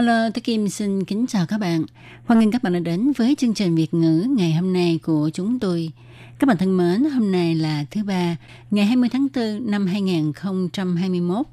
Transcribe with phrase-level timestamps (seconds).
[0.00, 1.84] Hello, tôi Kim xin kính chào các bạn.
[2.24, 5.30] Hoan nghênh các bạn đã đến với chương trình Việt ngữ ngày hôm nay của
[5.34, 5.90] chúng tôi.
[6.38, 8.36] Các bạn thân mến, hôm nay là thứ ba,
[8.70, 11.46] ngày 20 tháng 4 năm 2021,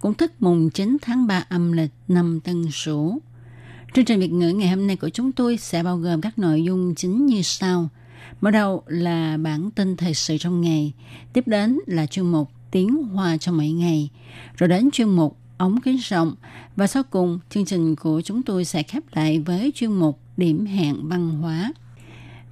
[0.00, 3.18] cũng tức mùng 9 tháng 3 âm lịch năm Tân Sửu.
[3.94, 6.64] Chương trình Việt ngữ ngày hôm nay của chúng tôi sẽ bao gồm các nội
[6.64, 7.88] dung chính như sau.
[8.40, 10.92] Mở đầu là bản tin thời sự trong ngày,
[11.32, 14.10] tiếp đến là chuyên mục tiếng hoa trong mỗi ngày,
[14.56, 16.34] rồi đến chuyên mục ống kính rộng
[16.76, 20.66] và sau cùng chương trình của chúng tôi sẽ khép lại với chuyên mục điểm
[20.66, 21.72] hẹn văn hóa.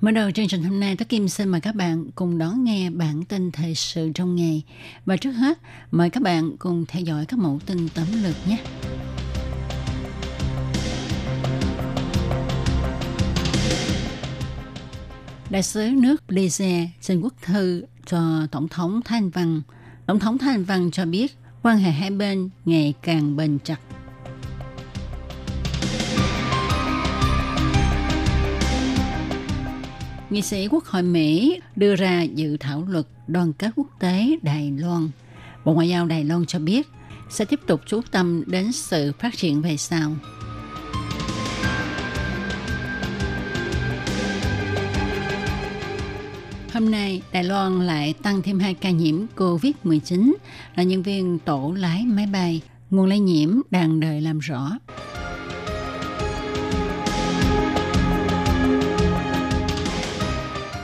[0.01, 2.91] Mở đầu chương trình hôm nay, Tất Kim xin mời các bạn cùng đón nghe
[2.91, 4.63] bản tin thời sự trong ngày.
[5.07, 5.59] Và trước hết,
[5.91, 8.59] mời các bạn cùng theo dõi các mẫu tin tấm lược nhé.
[15.51, 19.63] Đại sứ nước Belize xin quốc thư cho Tổng thống Thanh Văn.
[20.07, 23.79] Tổng thống Thanh Văn cho biết quan hệ hai bên ngày càng bền chặt.
[30.31, 34.73] Nghị sĩ Quốc hội Mỹ đưa ra dự thảo luật đoàn kết quốc tế Đài
[34.79, 35.09] Loan.
[35.65, 36.89] Bộ Ngoại giao Đài Loan cho biết
[37.31, 40.13] sẽ tiếp tục chú tâm đến sự phát triển về sau.
[46.81, 50.33] Hôm nay, Đài Loan lại tăng thêm hai ca nhiễm COVID-19
[50.75, 52.61] là nhân viên tổ lái máy bay.
[52.91, 54.71] Nguồn lây nhiễm đang đợi làm rõ.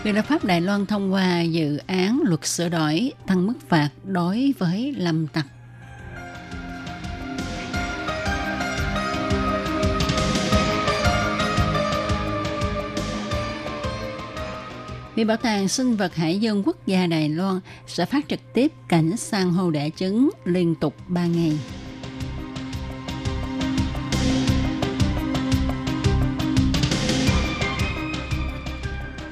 [0.04, 3.90] Viện lập pháp Đài Loan thông qua dự án luật sửa đổi tăng mức phạt
[4.04, 5.46] đối với lâm tặc.
[15.16, 18.72] Viện Bảo tàng Sinh vật Hải dương Quốc gia Đài Loan sẽ phát trực tiếp
[18.88, 21.52] cảnh san hô đẻ trứng liên tục 3 ngày.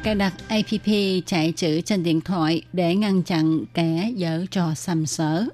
[0.02, 0.86] Cài đặt APP
[1.26, 5.44] chạy chữ trên điện thoại để ngăn chặn kẻ dở trò xăm sở.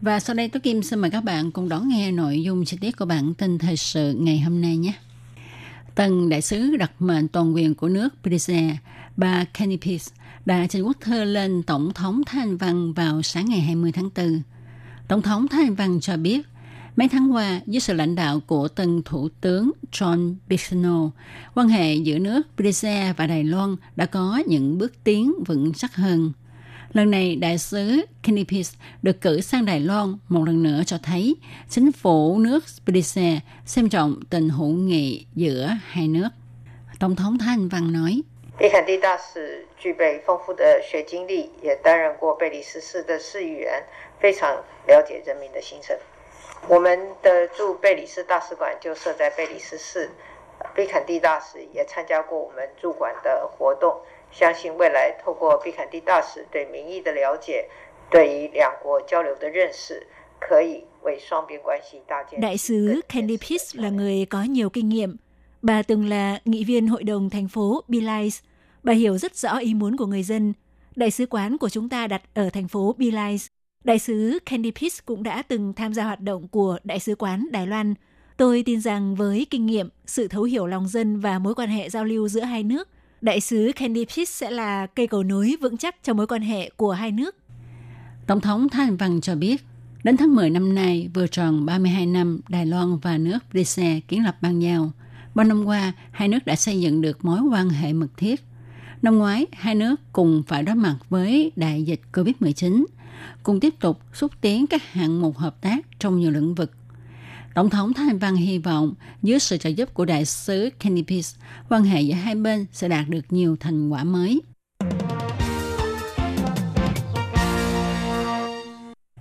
[0.00, 2.76] Và sau đây tôi Kim xin mời các bạn cùng đón nghe nội dung chi
[2.80, 4.92] tiết của bản tin thời sự ngày hôm nay nhé.
[5.94, 8.74] Tân đại sứ đặc mệnh toàn quyền của nước Belize,
[9.18, 10.04] bà Kenny Peace,
[10.46, 14.42] đã trình quốc thư lên Tổng thống Thanh Văn vào sáng ngày 20 tháng 4.
[15.08, 16.46] Tổng thống Thanh Văn cho biết,
[16.96, 21.10] mấy tháng qua, dưới sự lãnh đạo của tân Thủ tướng John Bisono,
[21.54, 25.96] quan hệ giữa nước Belize và Đài Loan đã có những bước tiến vững chắc
[25.96, 26.32] hơn.
[26.92, 28.70] Lần này, đại sứ Kenny Peace
[29.02, 31.36] được cử sang Đài Loan một lần nữa cho thấy
[31.68, 36.28] chính phủ nước Belize xem trọng tình hữu nghị giữa hai nước.
[36.98, 38.22] Tổng thống Thanh Văn nói,
[38.58, 43.84] 贝坎蒂大使具备丰富的学经历，也担任过贝里斯市的市议员，
[44.18, 45.96] 非常了解人民的心声。
[46.66, 50.10] 我们的驻贝里斯大使馆就设在贝里斯市，
[50.74, 54.00] 贝坎蒂大使也参加过我们驻馆的活动。
[54.32, 57.68] 相信未来透过贝坎蒂大使对民意的了解，
[58.10, 60.04] 对于两国交流的认识，
[60.40, 62.40] 可以为双边关系搭建。
[62.40, 65.16] Đại sứ Peace là người có nhiều kinh nghiệm.
[65.62, 68.40] Bà từng là nghị viên hội đồng thành phố Belize.
[68.82, 70.52] Bà hiểu rất rõ ý muốn của người dân.
[70.96, 73.48] Đại sứ quán của chúng ta đặt ở thành phố Belize.
[73.84, 77.46] Đại sứ Candy Peace cũng đã từng tham gia hoạt động của Đại sứ quán
[77.52, 77.94] Đài Loan.
[78.36, 81.90] Tôi tin rằng với kinh nghiệm, sự thấu hiểu lòng dân và mối quan hệ
[81.90, 82.88] giao lưu giữa hai nước,
[83.20, 86.70] Đại sứ Candy Peace sẽ là cây cầu nối vững chắc cho mối quan hệ
[86.76, 87.36] của hai nước.
[88.26, 89.64] Tổng thống Thanh Văn cho biết,
[90.04, 94.24] đến tháng 10 năm nay vừa tròn 32 năm Đài Loan và nước Belize kiến
[94.24, 94.92] lập bang giao.
[95.34, 98.44] Bao năm qua, hai nước đã xây dựng được mối quan hệ mật thiết.
[99.02, 102.84] Năm ngoái, hai nước cùng phải đối mặt với đại dịch COVID-19,
[103.42, 106.72] cùng tiếp tục xúc tiến các hạng mục hợp tác trong nhiều lĩnh vực.
[107.54, 111.28] Tổng thống Thanh Văn hy vọng dưới sự trợ giúp của đại sứ Kenny Peace,
[111.68, 114.40] quan hệ giữa hai bên sẽ đạt được nhiều thành quả mới.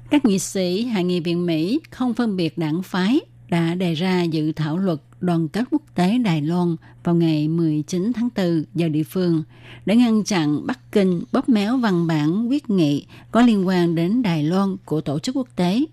[0.10, 3.20] Các nghị sĩ Hạ nghị viện Mỹ không phân biệt đảng phái
[3.50, 8.12] đã đề ra dự thảo luật đoàn kết quốc tế Đài Loan vào ngày 19
[8.14, 9.44] tháng 4 giờ địa phương
[9.86, 14.22] để ngăn chặn Bắc Kinh bóp méo văn bản quyết nghị có liên quan đến
[14.22, 15.86] Đài Loan của tổ chức quốc tế.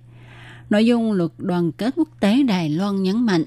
[0.70, 3.44] Nội dung luật đoàn kết quốc tế Đài Loan nhấn mạnh,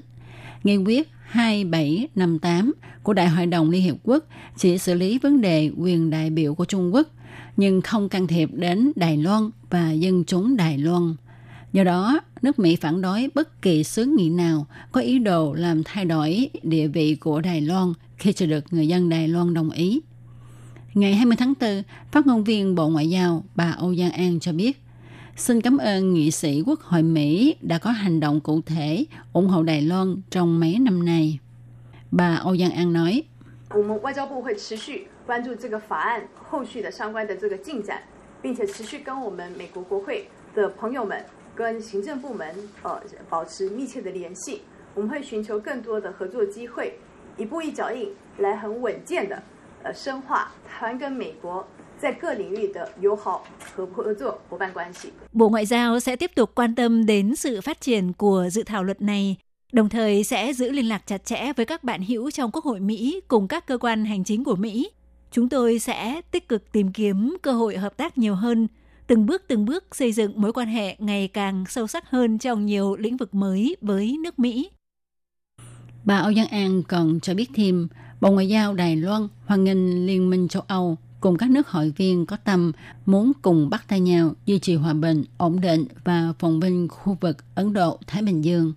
[0.64, 2.72] nghị quyết 2758
[3.02, 4.24] của Đại hội đồng Liên Hiệp Quốc
[4.56, 7.08] chỉ xử lý vấn đề quyền đại biểu của Trung Quốc,
[7.56, 11.14] nhưng không can thiệp đến Đài Loan và dân chúng Đài Loan.
[11.72, 15.82] Do đó, nước Mỹ phản đối bất kỳ xứ nghị nào có ý đồ làm
[15.84, 19.70] thay đổi địa vị của Đài Loan khi chưa được người dân Đài Loan đồng
[19.70, 20.00] ý.
[20.94, 21.82] Ngày 20 tháng 4,
[22.12, 24.82] phát ngôn viên Bộ Ngoại giao bà Âu Giang An cho biết,
[25.36, 29.48] xin cảm ơn nghị sĩ Quốc hội Mỹ đã có hành động cụ thể ủng
[29.48, 31.38] hộ Đài Loan trong mấy năm nay.
[32.10, 33.22] Bà Âu Giang An nói,
[41.58, 44.62] 跟我们美国国会的朋友们、跟行政部门呃保持密切的联系。
[44.94, 46.92] 我们会寻求更多的合作机会，
[47.36, 49.42] 一步一脚印来很稳健的
[49.82, 51.66] 呃深化台湾跟美国
[51.98, 53.44] 在各领域的友好
[53.74, 55.12] 和合作伙伴关系。
[55.32, 59.02] Bộ Ngoại giao sẽ tiếp tục quan tâm đến sự phát triển của dự thảo luật
[59.02, 59.36] này,
[59.72, 62.80] đồng thời sẽ giữ liên lạc chặt chẽ với các bạn hữu trong Quốc hội
[62.80, 64.90] Mỹ cùng các cơ quan hành chính của Mỹ.
[65.30, 68.68] Chúng tôi sẽ tích cực tìm kiếm cơ hội hợp tác nhiều hơn,
[69.08, 72.66] từng bước từng bước xây dựng mối quan hệ ngày càng sâu sắc hơn trong
[72.66, 74.70] nhiều lĩnh vực mới với nước Mỹ.
[76.04, 77.88] Bà Âu Giang An còn cho biết thêm,
[78.20, 81.92] Bộ Ngoại giao Đài Loan hoan nghênh Liên minh châu Âu cùng các nước hội
[81.96, 82.72] viên có tâm
[83.06, 87.16] muốn cùng bắt tay nhau duy trì hòa bình, ổn định và phồn vinh khu
[87.20, 88.72] vực Ấn Độ-Thái Bình Dương.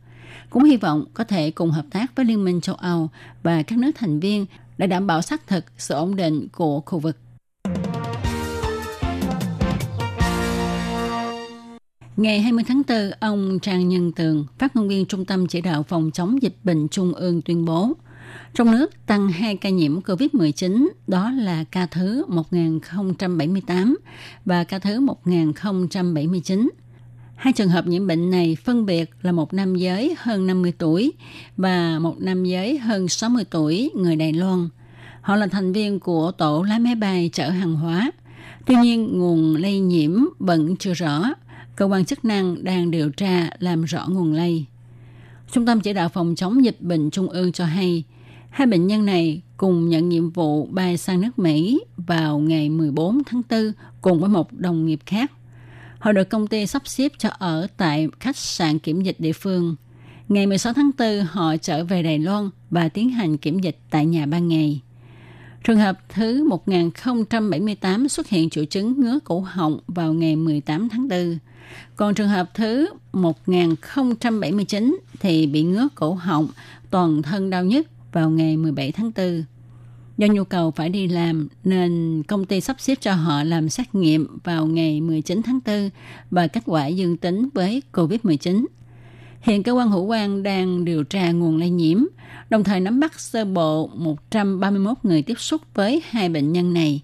[0.49, 3.09] Cũng hy vọng có thể cùng hợp tác với Liên minh châu Âu
[3.43, 4.45] và các nước thành viên
[4.77, 7.17] để đảm bảo xác thực sự ổn định của khu vực.
[12.17, 15.83] Ngày 20 tháng 4, ông Trang Nhân Tường, phát ngôn viên Trung tâm Chỉ đạo
[15.83, 17.93] Phòng chống dịch bệnh Trung ương tuyên bố,
[18.53, 23.97] trong nước tăng 2 ca nhiễm COVID-19, đó là ca thứ 1078
[24.45, 26.69] và ca thứ 1079.
[27.35, 31.13] Hai trường hợp nhiễm bệnh này phân biệt là một nam giới hơn 50 tuổi
[31.57, 34.69] và một nam giới hơn 60 tuổi người Đài Loan.
[35.21, 38.11] Họ là thành viên của tổ lái máy bay chở hàng hóa.
[38.65, 41.33] Tuy nhiên, nguồn lây nhiễm vẫn chưa rõ.
[41.75, 44.65] Cơ quan chức năng đang điều tra làm rõ nguồn lây.
[45.51, 48.03] Trung tâm chỉ đạo phòng chống dịch bệnh Trung ương cho hay,
[48.49, 53.23] hai bệnh nhân này cùng nhận nhiệm vụ bay sang nước Mỹ vào ngày 14
[53.25, 53.71] tháng 4
[54.01, 55.31] cùng với một đồng nghiệp khác.
[55.99, 59.75] Họ được công ty sắp xếp cho ở tại khách sạn kiểm dịch địa phương.
[60.29, 64.05] Ngày 16 tháng 4, họ trở về Đài Loan và tiến hành kiểm dịch tại
[64.05, 64.81] nhà ban ngày.
[65.63, 71.07] Trường hợp thứ 1078 xuất hiện triệu chứng ngứa cổ họng vào ngày 18 tháng
[71.07, 71.37] 4.
[71.95, 76.47] Còn trường hợp thứ 1079 thì bị ngứa cổ họng,
[76.89, 79.43] toàn thân đau nhức vào ngày 17 tháng 4.
[80.17, 83.95] Do nhu cầu phải đi làm nên công ty sắp xếp cho họ làm xét
[83.95, 85.89] nghiệm vào ngày 19 tháng 4
[86.31, 88.65] và kết quả dương tính với COVID-19.
[89.41, 92.03] Hiện cơ quan hữu quan đang điều tra nguồn lây nhiễm,
[92.49, 97.01] đồng thời nắm bắt sơ bộ 131 người tiếp xúc với hai bệnh nhân này.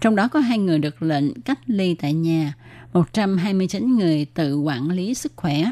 [0.00, 2.52] Trong đó có hai người được lệnh cách ly tại nhà,
[2.92, 5.64] 129 người tự quản lý sức khỏe.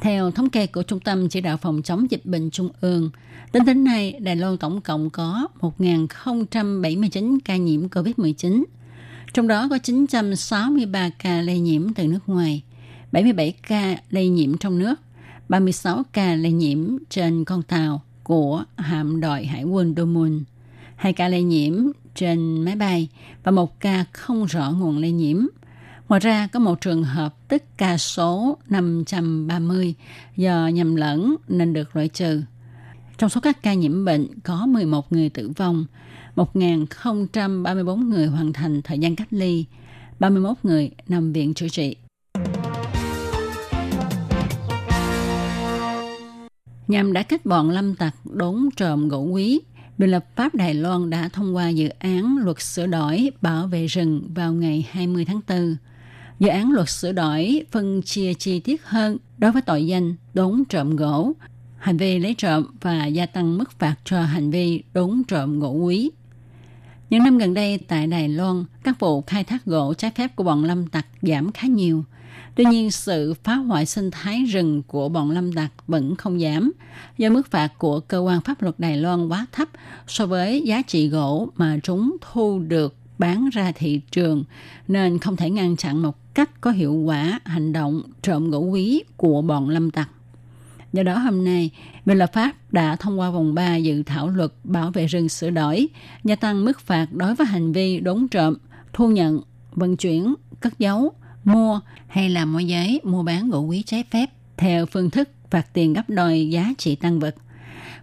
[0.00, 3.10] Theo thống kê của Trung tâm Chỉ đạo Phòng chống dịch bệnh Trung ương,
[3.52, 8.64] tính đến nay, Đài Loan tổng cộng có 1.079 ca nhiễm COVID-19.
[9.34, 12.62] Trong đó có 963 ca lây nhiễm từ nước ngoài,
[13.12, 14.94] 77 ca lây nhiễm trong nước,
[15.50, 20.44] 36 ca lây nhiễm trên con tàu của hạm đội Hải quân Domun,
[20.96, 21.74] 2 ca lây nhiễm
[22.14, 23.08] trên máy bay
[23.42, 25.46] và một ca không rõ nguồn lây nhiễm.
[26.08, 29.94] Ngoài ra, có một trường hợp tức ca số 530
[30.36, 32.42] do nhầm lẫn nên được loại trừ.
[33.18, 35.84] Trong số các ca nhiễm bệnh có 11 người tử vong,
[36.36, 39.64] 1.034 người hoàn thành thời gian cách ly,
[40.18, 41.96] 31 người nằm viện chữa trị.
[46.90, 49.60] Nhằm đã kết bọn lâm tặc đốn trộm gỗ quý,
[49.98, 53.86] Biên lập pháp Đài Loan đã thông qua dự án luật sửa đổi bảo vệ
[53.86, 55.76] rừng vào ngày 20 tháng 4.
[56.40, 60.62] Dự án luật sửa đổi phân chia chi tiết hơn đối với tội danh đốn
[60.68, 61.32] trộm gỗ,
[61.78, 65.72] hành vi lấy trộm và gia tăng mức phạt cho hành vi đốn trộm gỗ
[65.72, 66.10] quý.
[67.10, 70.44] Những năm gần đây tại Đài Loan, các vụ khai thác gỗ trái phép của
[70.44, 72.04] bọn lâm tặc giảm khá nhiều.
[72.54, 76.72] Tuy nhiên, sự phá hoại sinh thái rừng của bọn lâm tặc vẫn không giảm,
[77.18, 79.68] do mức phạt của cơ quan pháp luật Đài Loan quá thấp
[80.06, 84.44] so với giá trị gỗ mà chúng thu được bán ra thị trường,
[84.88, 89.02] nên không thể ngăn chặn một cách có hiệu quả hành động trộm gỗ quý
[89.16, 90.10] của bọn lâm tặc.
[90.92, 91.70] Do đó hôm nay,
[92.04, 95.50] Viện lập pháp đã thông qua vòng 3 dự thảo luật bảo vệ rừng sửa
[95.50, 95.88] đổi,
[96.24, 98.56] gia tăng mức phạt đối với hành vi đốn trộm,
[98.92, 99.40] thu nhận,
[99.72, 101.12] vận chuyển, cất giấu,
[101.44, 105.66] mua hay là môi giới mua bán gỗ quý trái phép theo phương thức phạt
[105.72, 107.34] tiền gấp đôi giá trị tăng vật.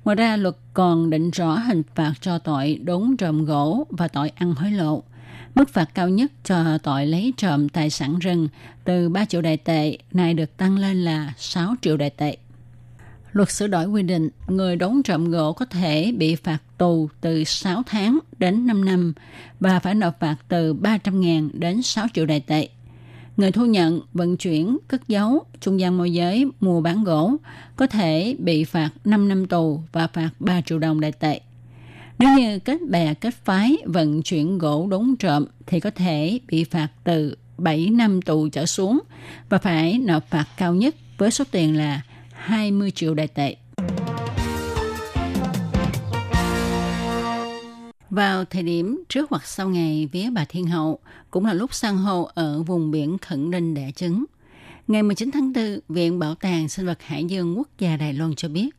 [0.05, 4.31] Ngoài ra, luật còn định rõ hình phạt cho tội đốn trộm gỗ và tội
[4.35, 5.03] ăn hối lộ.
[5.55, 8.47] Mức phạt cao nhất cho tội lấy trộm tài sản rừng
[8.83, 12.37] từ 3 triệu đại tệ này được tăng lên là 6 triệu đại tệ.
[13.31, 17.43] Luật sửa đổi quy định người đốn trộm gỗ có thể bị phạt tù từ
[17.43, 19.13] 6 tháng đến 5 năm
[19.59, 22.69] và phải nộp phạt từ 300.000 đến 6 triệu đại tệ.
[23.37, 27.35] Người thu nhận, vận chuyển, cất giấu, trung gian môi giới, mua bán gỗ
[27.75, 31.41] có thể bị phạt 5 năm tù và phạt 3 triệu đồng đại tệ.
[32.19, 36.63] Nếu như kết bè kết phái vận chuyển gỗ đốn trộm thì có thể bị
[36.63, 38.99] phạt từ 7 năm tù trở xuống
[39.49, 42.01] và phải nộp phạt cao nhất với số tiền là
[42.31, 43.55] 20 triệu đại tệ.
[48.09, 50.99] Vào thời điểm trước hoặc sau ngày vía bà Thiên Hậu,
[51.31, 54.25] cũng là lúc san hô ở vùng biển Khẩn Ninh đẻ trứng.
[54.87, 58.35] Ngày 19 tháng 4, Viện Bảo tàng Sinh vật Hải dương Quốc gia Đài Loan
[58.35, 58.69] cho biết,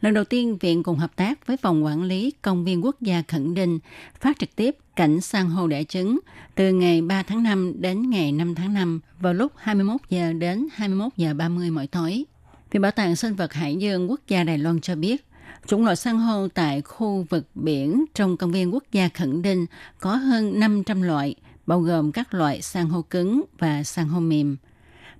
[0.00, 3.22] lần đầu tiên Viện cùng hợp tác với Phòng Quản lý Công viên Quốc gia
[3.28, 3.78] Khẩn Ninh
[4.20, 6.18] phát trực tiếp cảnh san hô đẻ trứng
[6.54, 10.68] từ ngày 3 tháng 5 đến ngày 5 tháng 5 vào lúc 21 giờ đến
[10.72, 12.24] 21 giờ 30 mỗi tối.
[12.70, 15.24] Viện Bảo tàng Sinh vật Hải dương Quốc gia Đài Loan cho biết,
[15.66, 19.66] Chủng loại san hô tại khu vực biển trong công viên quốc gia Khẩn Đinh
[20.00, 21.34] có hơn 500 loại,
[21.66, 24.56] bao gồm các loại san hô cứng và san hô mềm.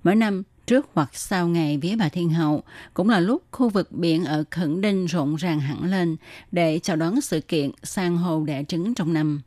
[0.03, 3.91] Mỗi năm, trước hoặc sau ngày vía bà Thiên Hậu, cũng là lúc khu vực
[3.91, 6.15] biển ở Khẩn Đinh rộn ràng hẳn lên
[6.51, 9.41] để chào đón sự kiện san hô đẻ trứng trong năm.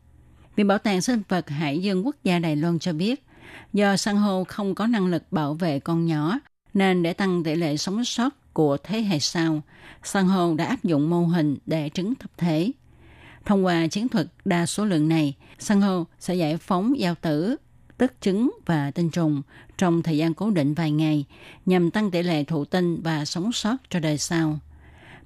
[0.56, 3.24] Viện Bảo tàng Sinh vật Hải dương Quốc gia Đài Loan cho biết,
[3.72, 6.38] do san hô không có năng lực bảo vệ con nhỏ,
[6.74, 9.62] nên để tăng tỷ lệ sống sót của thế hệ sau,
[10.02, 12.72] san hô đã áp dụng mô hình đẻ trứng tập thể.
[13.44, 17.56] Thông qua chiến thuật đa số lượng này, san hô sẽ giải phóng giao tử,
[17.98, 19.42] tức trứng và tinh trùng
[19.78, 21.24] trong thời gian cố định vài ngày
[21.66, 24.58] nhằm tăng tỷ lệ thụ tinh và sống sót cho đời sau.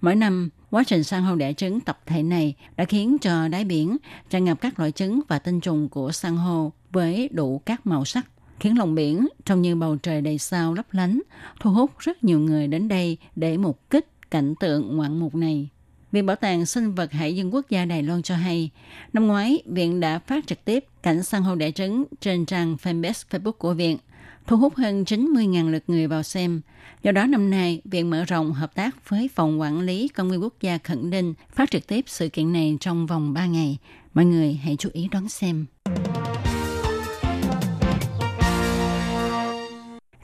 [0.00, 3.64] Mỗi năm, quá trình san hô đẻ trứng tập thể này đã khiến cho đáy
[3.64, 3.97] biển
[4.30, 8.04] tràn ngập các loại trứng và tinh trùng của san hô với đủ các màu
[8.04, 8.26] sắc
[8.60, 11.20] khiến lòng biển trông như bầu trời đầy sao lấp lánh,
[11.60, 15.68] thu hút rất nhiều người đến đây để mục kích cảnh tượng ngoạn mục này.
[16.12, 18.70] Viện Bảo tàng Sinh vật Hải dương Quốc gia Đài Loan cho hay,
[19.12, 23.25] năm ngoái, Viện đã phát trực tiếp cảnh san hô đẻ trứng trên trang fanpage
[23.30, 23.98] Facebook của Viện,
[24.46, 26.60] thu hút hơn 90.000 lượt người vào xem.
[27.02, 30.42] Do đó năm nay, Viện mở rộng hợp tác với Phòng Quản lý Công viên
[30.42, 33.78] Quốc gia Khẩn đinh phát trực tiếp sự kiện này trong vòng 3 ngày.
[34.14, 35.66] Mọi người hãy chú ý đón xem.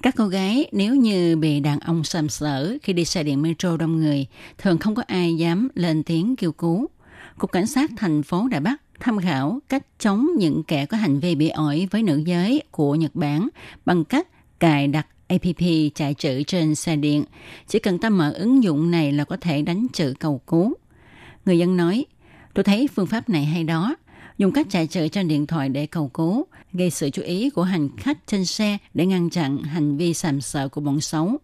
[0.03, 3.77] Các cô gái nếu như bị đàn ông sàm sỡ khi đi xe điện metro
[3.77, 4.27] đông người,
[4.59, 6.89] thường không có ai dám lên tiếng kêu cứu.
[7.39, 11.21] Cục Cảnh sát thành phố Đài Bắc tham khảo cách chống những kẻ có hành
[11.21, 13.49] vi bị ổi với nữ giới của Nhật Bản
[13.85, 14.29] bằng cách
[14.61, 15.63] cài đặt APP
[15.95, 17.25] chạy chữ trên xe điện.
[17.69, 20.75] Chỉ cần ta mở ứng dụng này là có thể đánh chữ cầu cứu.
[21.47, 22.05] Người dân nói,
[22.55, 23.97] tôi thấy phương pháp này hay đó.
[24.39, 27.63] Dùng cách chạy chữ trên điện thoại để cầu cứu gây sự chú ý của
[27.63, 31.39] hành khách trên xe để ngăn chặn hành vi sàm sợ của bọn xấu.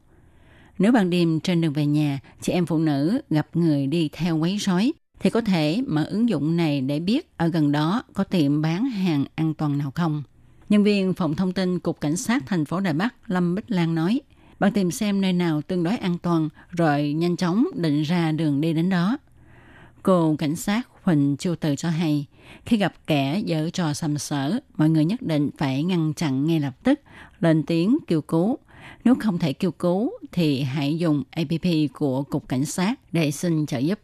[0.78, 4.37] Nếu ban đêm trên đường về nhà, chị em phụ nữ gặp người đi theo
[4.37, 8.25] quấy rối, thì có thể mở ứng dụng này để biết ở gần đó có
[8.25, 10.23] tiệm bán hàng an toàn nào không.
[10.68, 13.95] Nhân viên phòng thông tin Cục Cảnh sát thành phố Đà Bắc Lâm Bích Lan
[13.95, 14.21] nói,
[14.59, 18.61] bạn tìm xem nơi nào tương đối an toàn rồi nhanh chóng định ra đường
[18.61, 19.18] đi đến đó.
[20.02, 22.26] Cô cảnh sát Huỳnh Chu Từ cho hay,
[22.67, 26.61] khi gặp kẻ dở trò sầm sỡ, mọi người nhất định phải ngăn chặn ngay
[26.61, 27.00] lập tức,
[27.40, 28.59] lên tiếng kêu cứu.
[29.05, 33.67] Nếu không thể kêu cứu thì hãy dùng APP của Cục Cảnh sát để xin
[33.67, 34.00] trợ giúp.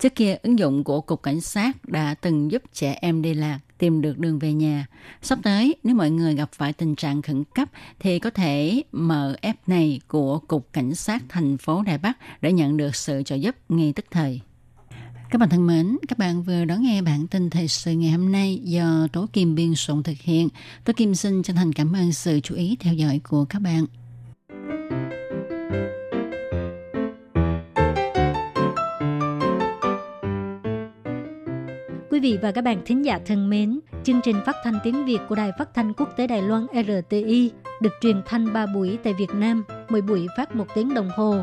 [0.00, 3.58] Trước kia, ứng dụng của Cục Cảnh sát đã từng giúp trẻ em đi lạc
[3.78, 4.86] tìm được đường về nhà.
[5.22, 9.36] Sắp tới, nếu mọi người gặp phải tình trạng khẩn cấp thì có thể mở
[9.42, 13.34] app này của Cục Cảnh sát thành phố Đài Bắc để nhận được sự trợ
[13.34, 14.40] giúp ngay tức thời.
[15.34, 18.32] Các bạn thân mến, các bạn vừa đón nghe bản tin thời sự ngày hôm
[18.32, 20.48] nay do Tố Kim biên soạn thực hiện.
[20.84, 23.86] Tố Kim xin chân thành cảm ơn sự chú ý theo dõi của các bạn.
[32.10, 35.18] Quý vị và các bạn thính giả thân mến, chương trình phát thanh tiếng Việt
[35.28, 37.50] của Đài Phát thanh Quốc tế Đài Loan RTI
[37.82, 41.42] được truyền thanh 3 buổi tại Việt Nam, mỗi buổi phát một tiếng đồng hồ.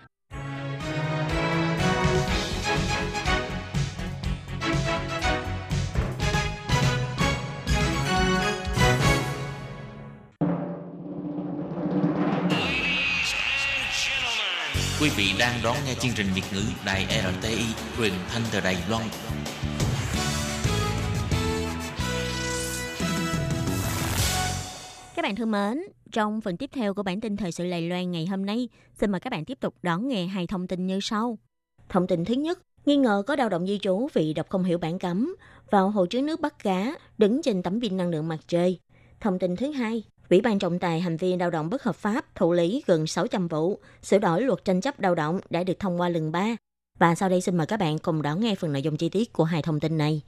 [15.01, 17.63] Quý vị đang đón nghe chương trình Việt ngữ Đài RTI
[17.97, 19.03] truyền thanh từ Đài Loan.
[25.15, 28.11] Các bạn thân mến, trong phần tiếp theo của bản tin thời sự Đài Loan
[28.11, 30.99] ngày hôm nay, xin mời các bạn tiếp tục đón nghe hai thông tin như
[31.01, 31.37] sau.
[31.89, 34.77] Thông tin thứ nhất, nghi ngờ có đau động di trú vì đọc không hiểu
[34.77, 35.35] bản cấm
[35.71, 38.79] vào hồ chứa nước bắt cá đứng trên tấm pin năng lượng mặt trời.
[39.19, 42.35] Thông tin thứ hai, Ủy ban trọng tài hành vi lao động bất hợp pháp
[42.35, 46.01] thụ lý gần 600 vụ, sửa đổi luật tranh chấp lao động đã được thông
[46.01, 46.55] qua lần 3.
[46.99, 49.33] Và sau đây xin mời các bạn cùng đón nghe phần nội dung chi tiết
[49.33, 50.21] của hai thông tin này.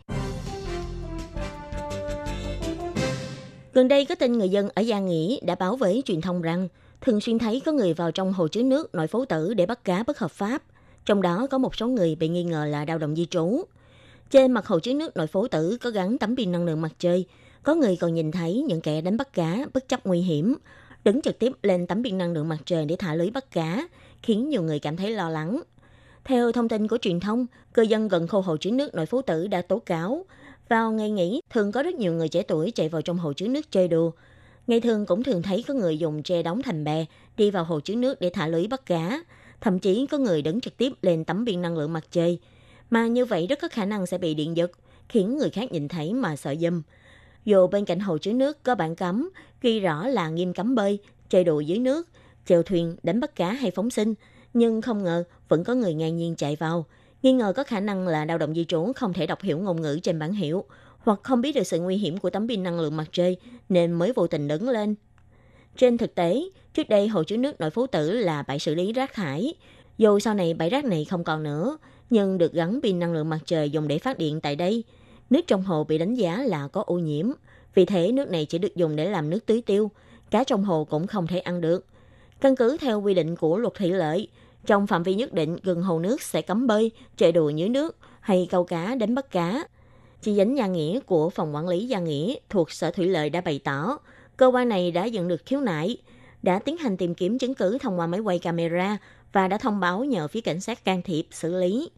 [3.74, 6.68] Gần đây có tin người dân ở Gia Nghĩa đã báo với truyền thông rằng
[7.02, 9.84] thường xuyên thấy có người vào trong hồ chứa nước nội phố tử để bắt
[9.84, 10.64] cá bất hợp pháp.
[11.06, 13.62] Trong đó có một số người bị nghi ngờ là lao động di trú.
[14.32, 16.92] Trên mặt hồ chứa nước nội phố tử có gắn tấm pin năng lượng mặt
[17.00, 17.26] trời.
[17.64, 20.56] Có người còn nhìn thấy những kẻ đánh bắt cá bất chấp nguy hiểm,
[21.04, 23.88] đứng trực tiếp lên tấm pin năng lượng mặt trời để thả lưới bắt cá,
[24.24, 25.62] khiến nhiều người cảm thấy lo lắng.
[26.24, 29.22] Theo thông tin của truyền thông, cư dân gần khu hồ chứa nước nội phú
[29.22, 30.26] tử đã tố cáo
[30.70, 33.48] vào ngày nghỉ, thường có rất nhiều người trẻ tuổi chạy vào trong hồ chứa
[33.48, 34.12] nước chơi đùa.
[34.68, 37.06] Ngày thường cũng thường thấy có người dùng tre đóng thành bè,
[37.38, 39.24] đi vào hồ chứa nước để thả lưới bắt cá.
[39.62, 42.40] Thậm chí có người đứng trực tiếp lên tấm pin năng lượng mặt trời.
[42.90, 44.72] Mà như vậy rất có khả năng sẽ bị điện giật,
[45.10, 46.82] khiến người khác nhìn thấy mà sợ dâm.
[47.46, 49.30] Dù bên cạnh hồ chứa nước có bản cấm,
[49.62, 52.08] ghi rõ là nghiêm cấm bơi, chơi đùa dưới nước,
[52.46, 54.14] chèo thuyền, đánh bắt cá hay phóng sinh,
[54.54, 56.86] nhưng không ngờ vẫn có người ngang nhiên chạy vào–
[57.24, 59.82] nghi ngờ có khả năng là lao động di trú không thể đọc hiểu ngôn
[59.82, 60.64] ngữ trên bản hiệu
[60.98, 63.38] hoặc không biết được sự nguy hiểm của tấm pin năng lượng mặt trời
[63.70, 64.96] nên mới vô tình đứng lên.
[65.78, 68.94] Trên thực tế, trước đây hồ chứa nước nội phú tử là bãi xử lý
[68.94, 69.54] rác thải.
[69.98, 71.78] Dù sau này bãi rác này không còn nữa,
[72.10, 74.84] nhưng được gắn pin năng lượng mặt trời dùng để phát điện tại đây.
[75.30, 77.32] Nước trong hồ bị đánh giá là có ô nhiễm,
[77.76, 79.92] vì thế nước này chỉ được dùng để làm nước tưới tiêu,
[80.32, 81.86] cá trong hồ cũng không thể ăn được.
[82.42, 84.28] Căn cứ theo quy định của luật thủy lợi,
[84.66, 87.98] trong phạm vi nhất định gần hồ nước sẽ cấm bơi, chơi đùa dưới nước
[88.20, 89.68] hay câu cá đánh bắt cá.
[90.22, 93.42] Chi nhánh nhà nghĩa của Phòng Quản lý Gia Nghĩa thuộc Sở Thủy lợi đã
[93.42, 93.98] bày tỏ,
[94.38, 95.98] cơ quan này đã nhận được khiếu nại,
[96.44, 98.98] đã tiến hành tìm kiếm chứng cứ thông qua máy quay camera
[99.34, 101.90] và đã thông báo nhờ phía cảnh sát can thiệp xử lý.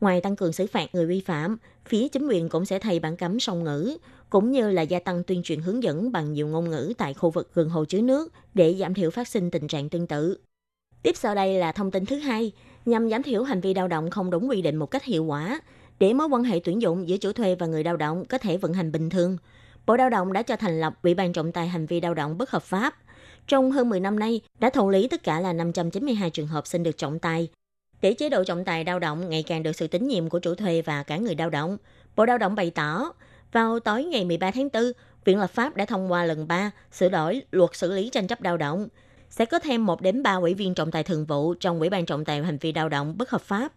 [0.00, 3.16] Ngoài tăng cường xử phạt người vi phạm, phía chính quyền cũng sẽ thay bản
[3.16, 3.96] cấm song ngữ,
[4.30, 7.30] cũng như là gia tăng tuyên truyền hướng dẫn bằng nhiều ngôn ngữ tại khu
[7.30, 10.38] vực gần hồ chứa nước để giảm thiểu phát sinh tình trạng tương tự.
[11.02, 12.52] Tiếp sau đây là thông tin thứ hai,
[12.86, 15.60] nhằm giảm thiểu hành vi lao động không đúng quy định một cách hiệu quả,
[15.98, 18.56] để mối quan hệ tuyển dụng giữa chủ thuê và người lao động có thể
[18.56, 19.36] vận hành bình thường.
[19.86, 22.38] Bộ Lao động đã cho thành lập Ủy ban trọng tài hành vi lao động
[22.38, 22.94] bất hợp pháp.
[23.46, 26.82] Trong hơn 10 năm nay, đã thụ lý tất cả là 592 trường hợp xin
[26.82, 27.48] được trọng tài.
[28.00, 30.54] Để chế độ trọng tài lao động ngày càng được sự tín nhiệm của chủ
[30.54, 31.76] thuê và cả người lao động,
[32.16, 33.12] Bộ Lao động bày tỏ,
[33.52, 34.82] vào tối ngày 13 tháng 4,
[35.24, 38.42] Viện lập pháp đã thông qua lần 3 sửa đổi luật xử lý tranh chấp
[38.42, 38.88] lao động–
[39.30, 42.06] sẽ có thêm 1 đến 3 ủy viên trọng tài thường vụ trong Ủy ban
[42.06, 43.72] trọng tài hành vi lao động bất hợp pháp.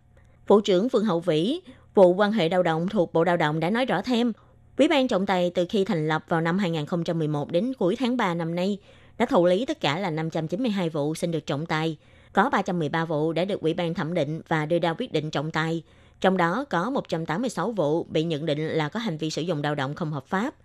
[0.47, 1.59] Vụ trưởng Vương Hậu Vĩ,
[1.95, 4.33] vụ quan hệ lao động thuộc Bộ Lao động đã nói rõ thêm,
[4.77, 8.33] Ủy ban trọng tài từ khi thành lập vào năm 2011 đến cuối tháng 3
[8.33, 8.77] năm nay
[9.17, 11.97] đã thụ lý tất cả là 592 vụ xin được trọng tài.
[12.33, 15.51] Có 313 vụ đã được Ủy ban thẩm định và đưa ra quyết định trọng
[15.51, 15.83] tài.
[16.21, 19.75] Trong đó có 186 vụ bị nhận định là có hành vi sử dụng lao
[19.75, 20.55] động không hợp pháp.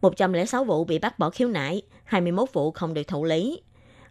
[0.00, 3.62] 106 vụ bị bắt bỏ khiếu nại, 21 vụ không được thụ lý.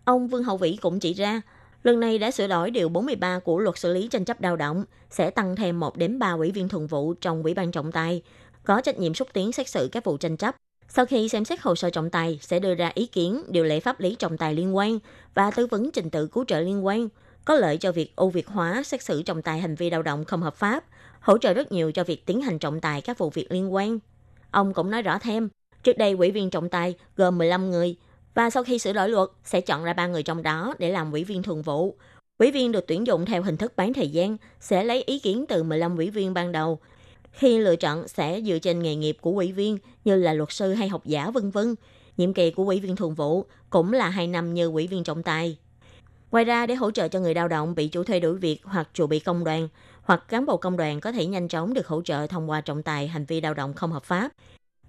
[0.03, 1.41] Ông Vương Hậu Vĩ cũng chỉ ra,
[1.83, 4.83] lần này đã sửa đổi điều 43 của luật xử lý tranh chấp lao động,
[5.09, 8.21] sẽ tăng thêm 1 đến 3 ủy viên thường vụ trong ủy ban trọng tài,
[8.63, 10.55] có trách nhiệm xúc tiến xét xử các vụ tranh chấp.
[10.97, 13.79] Sau khi xem xét hồ sơ trọng tài, sẽ đưa ra ý kiến điều lệ
[13.79, 14.99] pháp lý trọng tài liên quan
[15.33, 17.07] và tư vấn trình tự cứu trợ liên quan,
[17.45, 20.25] có lợi cho việc ưu việt hóa xét xử trọng tài hành vi lao động
[20.25, 20.83] không hợp pháp,
[21.19, 23.99] hỗ trợ rất nhiều cho việc tiến hành trọng tài các vụ việc liên quan.
[24.51, 25.49] Ông cũng nói rõ thêm,
[25.83, 27.95] trước đây ủy viên trọng tài gồm 15 người,
[28.33, 31.11] và sau khi sửa đổi luật, sẽ chọn ra ba người trong đó để làm
[31.11, 31.95] ủy viên thường vụ.
[32.37, 35.45] Ủy viên được tuyển dụng theo hình thức bán thời gian, sẽ lấy ý kiến
[35.49, 36.79] từ 15 ủy viên ban đầu.
[37.37, 40.73] Khi lựa chọn sẽ dựa trên nghề nghiệp của ủy viên như là luật sư
[40.73, 41.75] hay học giả vân vân.
[42.17, 45.23] Nhiệm kỳ của ủy viên thường vụ cũng là 2 năm như ủy viên trọng
[45.23, 45.57] tài.
[46.31, 48.89] Ngoài ra, để hỗ trợ cho người lao động bị chủ thuê đuổi việc hoặc
[48.93, 49.67] chủ bị công đoàn,
[50.03, 52.83] hoặc cán bộ công đoàn có thể nhanh chóng được hỗ trợ thông qua trọng
[52.83, 54.31] tài hành vi lao động không hợp pháp,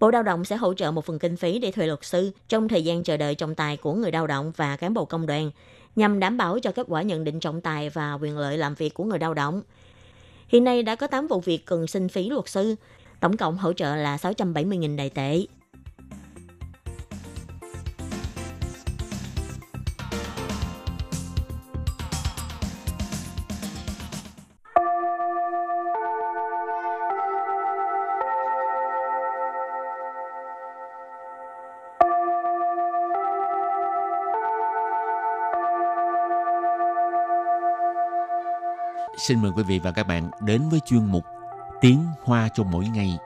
[0.00, 2.68] Bộ Lao động sẽ hỗ trợ một phần kinh phí để thuê luật sư trong
[2.68, 5.50] thời gian chờ đợi trọng tài của người lao động và cán bộ công đoàn,
[5.96, 8.94] nhằm đảm bảo cho kết quả nhận định trọng tài và quyền lợi làm việc
[8.94, 9.62] của người lao động.
[10.48, 12.74] Hiện nay đã có 8 vụ việc cần xin phí luật sư,
[13.20, 15.46] tổng cộng hỗ trợ là 670.000 đại tệ.
[39.28, 41.24] Xin mời quý vị và các bạn đến với chuyên mục
[41.80, 43.18] Tiếng Hoa cho mỗi ngày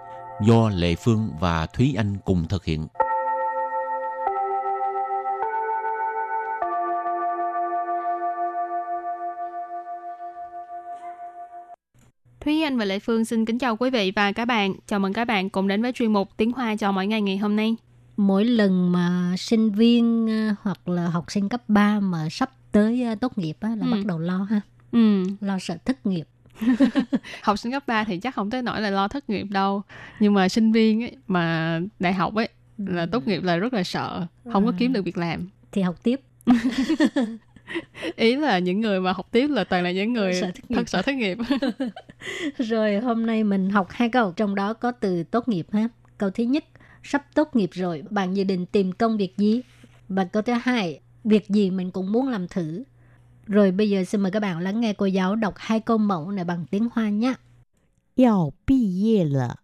[0.47, 2.87] do Lệ Phương và Thúy Anh cùng thực hiện.
[12.41, 14.75] Thúy Anh và Lệ Phương xin kính chào quý vị và các bạn.
[14.87, 17.37] Chào mừng các bạn cùng đến với chuyên mục Tiếng Hoa cho mỗi ngày ngày
[17.37, 17.77] hôm nay.
[18.17, 23.05] Mỗi lần mà sinh viên ờ, hoặc là học sinh cấp 3 mà sắp tới
[23.05, 23.93] ờ, tốt nghiệp á, là Ừ.
[23.93, 24.61] bắt đầu lo ha,
[24.93, 25.23] Ừ.
[25.41, 26.25] lo sợ thất nghiệp.
[27.43, 29.83] học sinh cấp 3 thì chắc không tới nỗi là lo thất nghiệp đâu.
[30.21, 33.83] Nhưng mà sinh viên ấy, mà đại học ấy là tốt nghiệp là rất là
[33.83, 35.49] sợ, không có kiếm được việc làm.
[35.73, 36.21] Thì học tiếp.
[38.17, 40.77] Ý là những người mà học tiếp là toàn là những người Sợ thất nghiệp.
[40.77, 41.39] thật sợ thất nghiệp.
[42.59, 45.89] Rồi hôm nay mình học hai câu trong đó có từ tốt nghiệp ha.
[46.19, 46.65] Câu thứ nhất,
[47.03, 49.61] sắp tốt nghiệp rồi, bạn dự định tìm công việc gì?
[50.09, 52.83] Và câu thứ hai, việc gì mình cũng muốn làm thử.
[53.52, 56.32] Rồi bây giờ xin mời các bạn lắng nghe cô giáo đọc hai câu mẫu
[56.32, 57.34] này bằng tiếng Hoa nhé.
[58.16, 59.60] 要毕业了，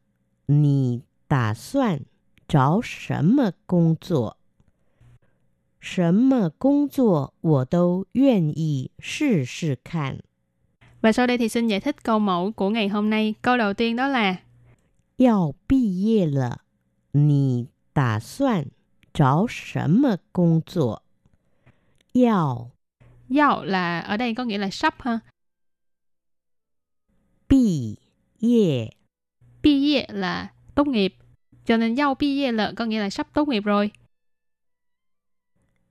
[0.45, 2.02] 你打算
[2.47, 4.38] 找什么工作？
[5.80, 10.19] 什么工作我都愿意试试看。
[11.02, 13.34] Và sau đây thì xin giải thích câu mẫu của ngày hôm nay.
[13.41, 14.38] Câu đầu tiên đó là
[15.17, 16.62] 要毕业了，
[17.12, 18.67] 你打算
[19.13, 21.04] 找什么工作？
[22.13, 22.69] 要
[23.29, 25.19] Dạo là ở đây có nghĩa là sắp ha.
[27.49, 27.97] Bì
[28.41, 28.88] yê.
[29.62, 31.14] Bì yê là tốt nghiệp.
[31.64, 33.91] Cho nên dạo bì yê là có nghĩa là sắp tốt nghiệp rồi.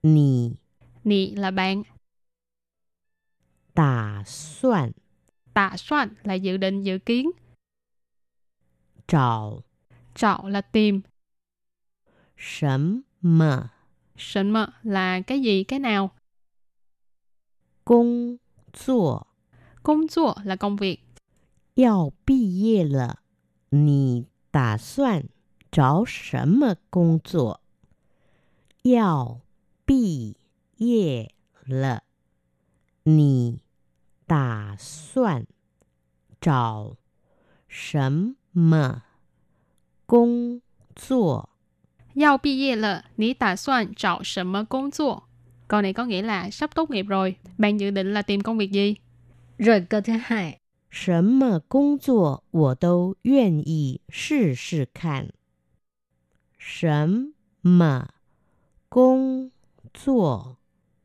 [0.02, 0.50] Nì.
[1.04, 1.82] Nì là bạn.
[3.74, 4.92] Tả soạn.
[5.54, 7.30] Tả soạn là dự định dự kiến.
[9.06, 9.62] Trào.
[10.14, 11.00] Trào là tìm.
[12.36, 13.68] Sấm mờ.
[14.16, 16.10] Sấm mờ là cái gì, cái nào.
[17.88, 18.38] 工
[18.70, 19.28] 作，
[19.80, 20.98] 工作 là công việc。
[21.72, 23.20] 要毕业了，
[23.70, 25.26] 你打算
[25.72, 27.62] 找什么工作？
[28.82, 29.40] 要
[29.86, 30.36] 毕
[30.76, 31.32] 业
[31.64, 32.02] 了，
[33.04, 33.62] 你
[34.26, 35.46] 打算
[36.38, 36.98] 找
[37.66, 39.04] 什么
[40.04, 40.60] 工
[40.94, 41.48] 作？
[42.12, 45.27] 要毕业了，你打算找什么工作？
[45.67, 47.35] Câu này có nghĩa là sắp tốt nghiệp rồi.
[47.57, 48.95] Bạn dự định là tìm công việc gì?
[49.57, 50.59] Rồi câu thứ hai,
[50.89, 55.33] 什么工作我都愿意试试看。
[56.57, 58.09] 什么
[58.89, 59.51] 工
[59.93, 60.57] 作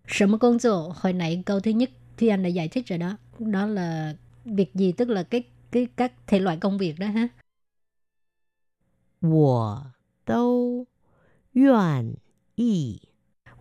[0.06, 3.16] Sở mất công作, hồi nãy câu thứ nhất thì anh đã giải thích rồi đó.
[3.38, 7.28] Đó là việc gì tức là cái cái các thể loại công việc đó ha.
[9.20, 9.92] 我
[10.24, 10.86] 都
[11.52, 12.16] 愿
[12.54, 13.02] 意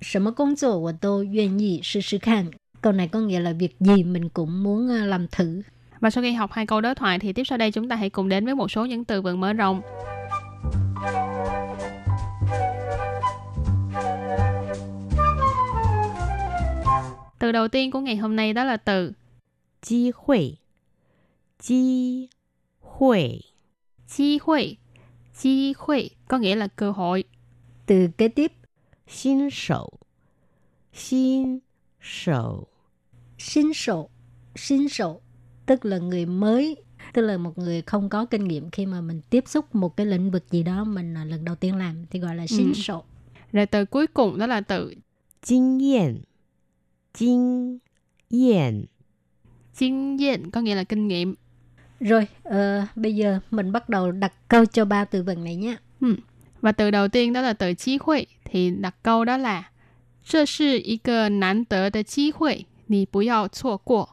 [0.00, 2.50] Sở mất công作我都愿意试试看.
[2.80, 5.62] Câu này có nghĩa là việc gì mình cũng muốn à, làm thử.
[6.00, 8.10] Và sau khi học hai câu đối thoại thì tiếp sau đây chúng ta hãy
[8.10, 9.80] cùng đến với một số những từ vựng mở rộng.
[17.38, 19.12] Từ đầu tiên của ngày hôm nay đó là từ
[19.82, 20.58] 机会，
[21.58, 22.28] 机
[22.80, 23.40] 会，
[24.08, 24.76] chi hội.
[25.38, 27.24] Chi hội có nghĩa là cơ hội.
[27.86, 28.52] Từ kế tiếp,
[29.10, 30.00] 新手，
[30.92, 31.60] 新
[32.00, 32.68] 手，
[33.38, 34.08] 新手,
[34.54, 35.20] 新手
[35.66, 36.76] tức là người mới,
[37.12, 40.06] tức là một người không có kinh nghiệm khi mà mình tiếp xúc một cái
[40.06, 42.46] lĩnh vực gì đó mình là lần đầu tiên làm thì gọi là Ừ.
[42.46, 43.04] 新手.
[43.52, 44.94] Rồi từ cuối cùng đó là từ
[45.42, 46.22] 经验，
[47.12, 47.80] 经
[48.30, 48.88] 验，
[49.78, 51.34] kinh nghiệm có nghĩa là kinh nghiệm.
[52.00, 55.76] Rồi, ờ, bây giờ mình bắt đầu đặt câu cho ba từ vựng này nhé.
[56.60, 59.62] Và từ đầu tiên đó là từ chi hội thì đặt câu đó là
[60.24, 64.08] 这是一个难得的机会，你不要错过。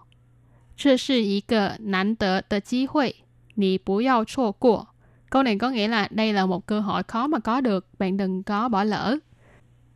[0.77, 3.15] 这是一个难得的机会，
[3.55, 4.87] 你不要错过。
[5.29, 8.43] Câu này có nghĩa là đây là một cơ hội khó mà có được, bạn đừng
[8.43, 9.17] có bỏ lỡ.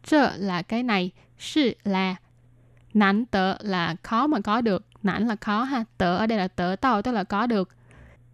[0.03, 2.15] Trơ là cái này, sự là
[2.93, 6.47] nản tớ là khó mà có được, nản là khó ha, tớ ở đây là
[6.47, 7.69] tớ tao tức là có được.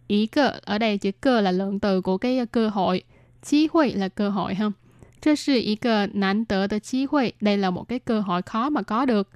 [0.08, 3.04] Ý cơ ở đây chữ cơ là lượng từ của cái cơ hội,
[3.43, 4.71] Chí hội là cơ hội ha.
[5.25, 7.33] Đây là một nán tớ tờ chí hội.
[7.41, 9.29] Đây là một cái cơ hội khó mà có được.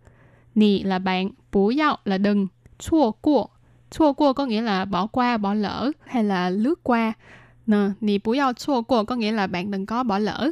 [0.54, 2.46] Nì là bạn, bú dạo là đừng,
[2.78, 3.46] chua cua.
[3.90, 7.12] Chua cua có nghĩa là bỏ qua, bỏ lỡ hay là lướt qua.
[7.66, 10.50] Nè, nì bú dạo chua cua có nghĩa là bạn đừng có bỏ lỡ.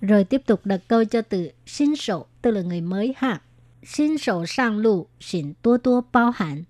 [0.00, 3.40] Rồi tiếp tục đặt câu cho từ sinh sổ, tức là người mới ha.
[3.82, 6.64] Sinh sổ sang lụ, xin tua tua bao hẳn.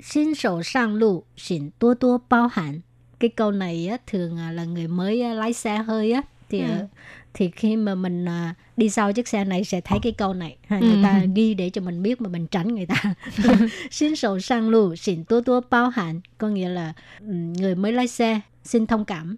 [0.00, 2.80] Xin sổ sang lụ, xin tua tua bao hẳn.
[3.20, 6.60] Cái câu này á, thường à, là người mới á, lái xe hơi á thì
[6.60, 6.66] Ừ.
[6.78, 6.86] ừ.
[7.34, 10.56] thì khi mà mình à, đi sau chiếc xe này sẽ thấy cái câu này
[10.66, 11.00] ha, người Ừ.
[11.02, 13.14] ta ghi để cho mình biết mà mình tránh người ta
[13.90, 17.92] xin sổ sang lụ xin tua tua bao hạn có nghĩa là ừ, người mới
[17.92, 19.36] lái xe xin thông cảm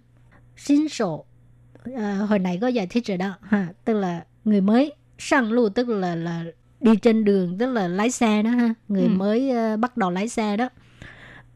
[0.57, 1.25] xin sổ
[1.97, 5.69] à, hồi nãy có giải thích rồi đó ha tức là người mới sang lụ
[5.69, 6.43] tức là là
[6.79, 9.09] đi trên đường tức là lái xe đó ha người Ừ.
[9.09, 10.69] mới à, bắt đầu lái xe đó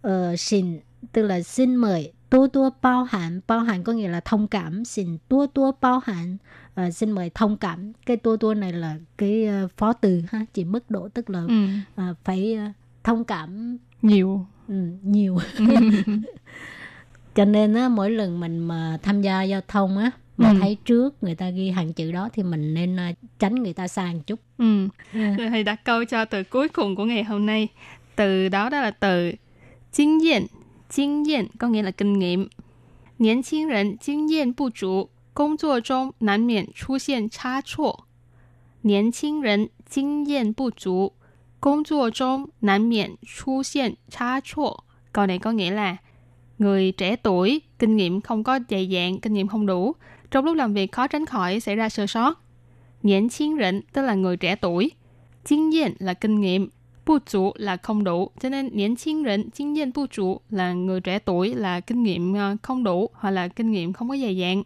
[0.01, 0.79] ờ, xin
[1.11, 4.85] tức là xin mời tua tua bao hạn bao hạn có nghĩa là thông cảm
[4.85, 6.38] xin tua tua bao hạn
[6.75, 10.45] Ờ, xin mời thông cảm cái tua tua này là cái ờ, phó từ ha
[10.53, 11.67] chỉ mức độ tức là Ừ.
[11.95, 12.65] à, phải ờ,
[13.03, 14.45] thông cảm Nhiều.
[14.67, 15.38] ừ, nhiều
[17.35, 20.55] cho nên á, mỗi lần mình mà tham gia giao thông á mà Ừ.
[20.61, 23.03] thấy trước người ta ghi hàng chữ đó thì mình nên ờ,
[23.39, 24.88] tránh người ta một chút Ừ.
[25.13, 27.67] Rồi thầy đặt câu cho từ cuối cùng của ngày hôm nay.
[28.15, 29.31] Từ đó đó là từ
[29.95, 30.43] kinh nghiệm.
[30.88, 32.48] Kinh nghiệm có nghĩa là kinh nghiệm.
[33.18, 38.06] 年轻人经验不足，工作中难免出现差错。
[38.83, 41.12] 年轻人经验不足，
[41.61, 44.85] 工作中难免出现差错。
[45.12, 45.96] Câu này có nghĩa là
[46.59, 49.94] người trẻ tuổi kinh nghiệm không có dày dạn, kinh nghiệm không đủ,
[50.30, 52.35] trong lúc làm việc khó tránh khỏi xảy ra sơ sót.
[53.02, 54.90] 年轻人 tức là người trẻ tuổi,
[55.44, 56.68] 经验 là kinh nghiệm,
[57.04, 58.30] 不足 là không đủ.
[58.40, 63.48] Cho nên 年轻人经验不足 là người trẻ tuổi là kinh nghiệm ờ, không đủ hoặc là
[63.48, 64.62] kinh nghiệm không có dày dạn.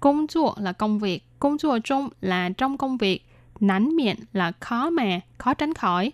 [0.00, 3.22] Công作 là công việc, công作中 là trong công việc,
[3.60, 6.12] nản miệng là khó mà, khó tránh khỏi.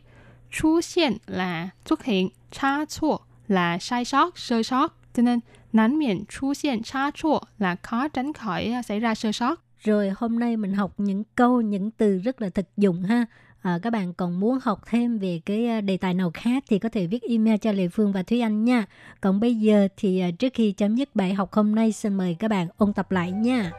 [0.53, 3.17] Xuất hiện là xuất hiện, cha错
[3.49, 4.97] là sai sót, sơ sót.
[5.15, 5.41] Cho nên
[5.73, 9.61] nản miệng xuất hiện cha错 là khó tránh khỏi ờ, xảy ra sơ sót.
[9.85, 13.27] rồi hôm nay mình học những câu những từ rất là thực dụng ha
[13.67, 16.79] à, các bạn còn muốn học thêm về cái ờ, đề tài nào khác thì
[16.79, 18.87] có thể viết email cho Lệ Phương và Thúy Anh nha
[19.21, 22.37] còn bây giờ thì ờ, trước khi chấm dứt bài học hôm nay xin mời
[22.39, 23.73] các bạn ôn tập lại nha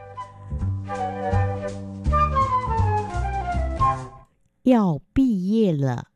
[4.62, 6.08] 要毕业了，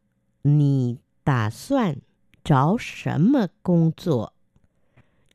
[0.42, 1.96] 你打算
[2.42, 4.32] 找什么工作？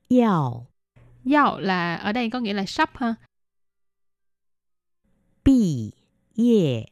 [0.08, 0.65] 要
[1.23, 3.17] Yao là ở đây có nghĩa là sắp ha.
[5.43, 5.93] 毕
[6.36, 6.91] 业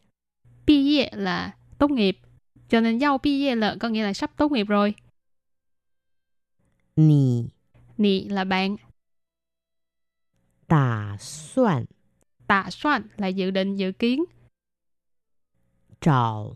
[0.65, 2.17] Bi ye là tốt nghiệp.
[2.69, 4.95] Cho nên yao bi ye là có nghĩa là sắp tốt nghiệp rồi.
[6.95, 7.49] 你
[7.97, 8.77] Nì là bạn.
[10.67, 11.85] 打算
[12.47, 14.23] Tạ soạn là dự định, dự kiến.
[16.01, 16.55] 找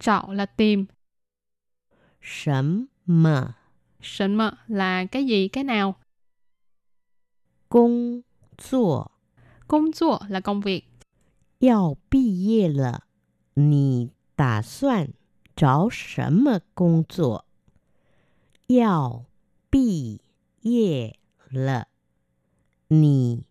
[0.00, 0.86] Chọn là tìm.
[2.20, 3.54] 什么
[4.02, 5.94] Sịnh mờ là cái gì, cái nào.
[7.68, 8.22] 工
[8.58, 9.10] 作？
[9.68, 10.84] Công chua là công việc.
[11.58, 13.05] 要毕业了，
[13.56, 15.08] 你打算
[15.54, 17.44] 找什么工作？
[18.66, 19.24] 要
[19.70, 20.20] 毕
[20.62, 21.18] 业
[21.50, 21.88] 了，
[22.88, 23.44] 你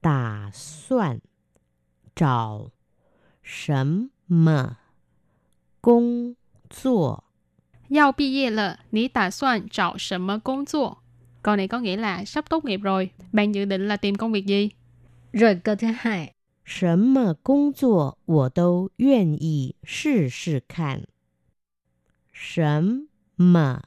[0.00, 1.20] 打算
[2.14, 2.70] 找
[3.42, 4.78] 什么
[5.80, 6.36] 工
[6.70, 7.24] 作？
[7.90, 10.96] Yao bi ye là, ní tà soạn chọn什么công作.
[11.42, 13.10] Câu này có nghĩa là sắp tốt nghiệp rồi.
[13.32, 14.70] Bạn dự định là tìm công việc gì?
[15.32, 16.34] rồi câu thứ hai
[16.66, 21.06] 什么工作我都愿意试试看。
[22.32, 23.82] 什么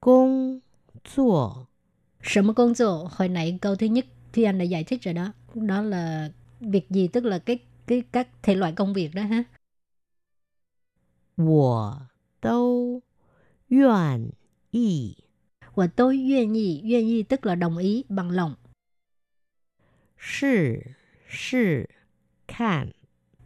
[0.00, 0.60] 工
[1.04, 1.68] 作
[2.22, 5.82] Sở một công作hồi nãy câu thứ nhất Thúy Anh đã giải thích rồi đó đó
[5.82, 9.44] là việc gì tức là cái cái các thể loại công việc đó ha
[11.36, 12.08] 我
[12.40, 13.02] 都
[13.68, 14.32] 愿
[14.72, 15.16] 意
[15.74, 18.54] và tôi愿意愿意tức là đồng ý bằng lòng
[20.16, 20.96] 试
[21.32, 21.88] 试
[22.46, 22.92] 看。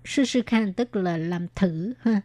[0.05, 2.21] sư sư khan tức là làm thử ha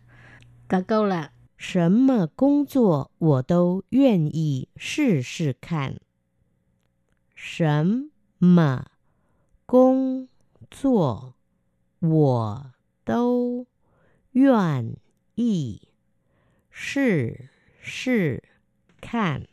[0.67, 5.99] cả câu là 什么工作我都愿意试试看。
[7.35, 8.85] 什么
[9.65, 10.27] 工
[10.69, 11.35] 作
[11.99, 13.65] 我都
[14.33, 14.95] 愿
[15.35, 15.87] 意
[16.69, 17.49] 试
[17.81, 18.43] 试
[19.01, 19.47] 看。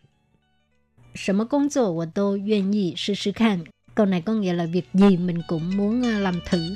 [1.15, 3.65] 什么工作我都愿意试试看
[3.96, 6.76] Câu này có nghĩa là việc gì mình cũng muốn à, làm thử.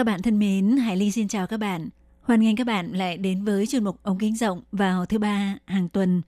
[0.00, 1.88] Các bạn thân mến, Hải Ly xin chào các bạn.
[2.22, 5.56] Hoan nghênh các bạn lại đến với chuyên mục ống kính rộng vào thứ ba
[5.64, 6.22] hàng tuần.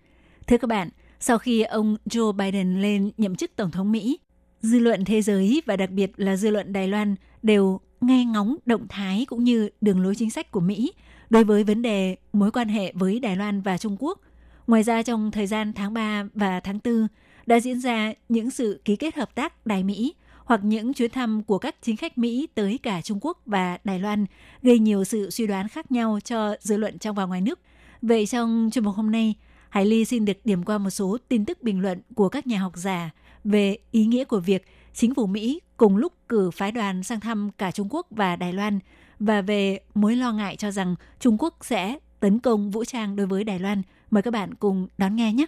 [0.46, 0.88] Thưa các bạn,
[1.20, 4.18] sau khi ông Joe Biden lên nhậm chức Tổng thống Mỹ,
[4.60, 8.56] dư luận thế giới và đặc biệt là dư luận Đài Loan đều nghe ngóng
[8.66, 10.92] động thái cũng như đường lối chính sách của Mỹ
[11.30, 14.20] đối với vấn đề mối quan hệ với Đài Loan và Trung Quốc.
[14.66, 17.06] Ngoài ra trong thời gian tháng 3 và tháng 4
[17.46, 21.42] đã diễn ra những sự ký kết hợp tác Đài Mỹ hoặc những chuyến thăm
[21.42, 24.26] của các chính khách Mỹ tới cả Trung Quốc và Đài Loan
[24.62, 27.60] gây nhiều sự suy đoán khác nhau cho dư luận trong và ngoài nước.
[28.02, 29.34] Vậy trong chương mục hôm nay,
[29.68, 32.58] Hải Ly xin được điểm qua một số tin tức bình luận của các nhà
[32.58, 33.10] học giả
[33.44, 37.50] về ý nghĩa của việc chính phủ Mỹ cùng lúc cử phái đoàn sang thăm
[37.58, 38.78] cả Trung Quốc và Đài Loan
[39.18, 43.26] và về mối lo ngại cho rằng Trung Quốc sẽ tấn công vũ trang đối
[43.26, 43.82] với Đài Loan.
[44.10, 45.46] Mời các bạn cùng đón nghe nhé.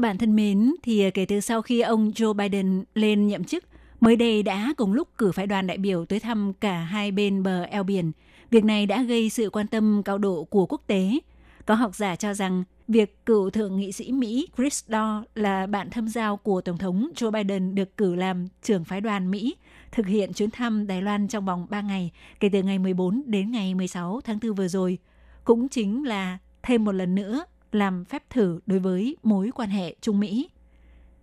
[0.00, 3.44] Các bạn thân mến, thì ờ, kể từ sau khi ông Joe Biden lên nhậm
[3.44, 3.64] chức,
[4.00, 7.42] mới đây đã cùng lúc cử phái đoàn đại biểu tới thăm cả hai bên
[7.42, 8.12] bờ eo biển.
[8.50, 11.18] Việc này đã gây sự quan tâm cao độ của quốc tế.
[11.66, 15.90] Có học giả cho rằng việc cựu thượng nghị sĩ Mỹ Chris Dodd là bạn
[15.90, 19.54] thâm giao của Tổng thống Joe Biden được cử làm trưởng phái đoàn Mỹ
[19.92, 22.10] thực hiện chuyến thăm Đài Loan trong vòng 3 ngày
[22.40, 24.98] kể từ ngày 14 đến ngày 16 tháng 4 vừa rồi.
[25.44, 29.94] Cũng chính là thêm một lần nữa làm phép thử đối với mối quan hệ
[30.00, 30.50] Trung Mỹ.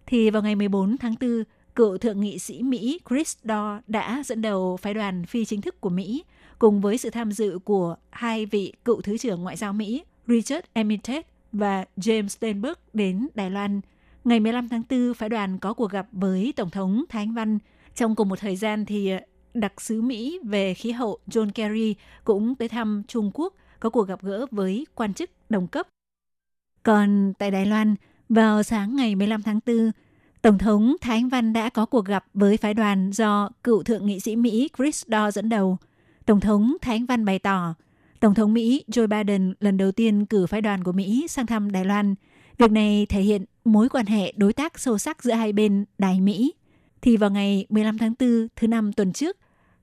[0.05, 1.43] Thì vào ngày 14 tháng 4,
[1.75, 5.81] cựu thượng nghị sĩ Mỹ Chris Dodd đã dẫn đầu phái đoàn phi chính thức
[5.81, 6.23] của Mỹ
[6.59, 10.65] cùng với sự tham dự của hai vị cựu Thứ trưởng Ngoại giao Mỹ Richard
[10.73, 13.81] Armitage và James Steinberg đến Đài Loan.
[14.23, 17.59] Ngày 15 tháng 4, phái đoàn có cuộc gặp với Tổng thống Thái Anh Văn.
[17.95, 19.19] Trong cùng một thời gian thì ờ,
[19.53, 24.07] đặc sứ Mỹ về khí hậu John Kerry cũng tới thăm Trung Quốc, có cuộc
[24.07, 25.87] gặp gỡ với quan chức đồng cấp.
[26.87, 27.95] Còn tại Đài Loan,
[28.29, 29.91] vào sáng ngày 15 tháng 4,
[30.41, 34.05] Tổng thống Thái Anh Văn đã có cuộc gặp với phái đoàn do cựu thượng
[34.05, 35.77] nghị sĩ Mỹ Chris Dodd dẫn đầu.
[36.25, 37.73] Tổng thống Thái Anh Văn bày tỏ,
[38.19, 41.71] Tổng thống Mỹ Joe Biden lần đầu tiên cử phái đoàn của Mỹ sang thăm
[41.71, 42.15] Đài Loan.
[42.57, 46.21] Việc này thể hiện mối quan hệ đối tác sâu sắc giữa hai bên Đài
[46.21, 46.53] Mỹ.
[47.01, 49.37] Thì vào ngày 15 tháng 4 thứ năm tuần trước,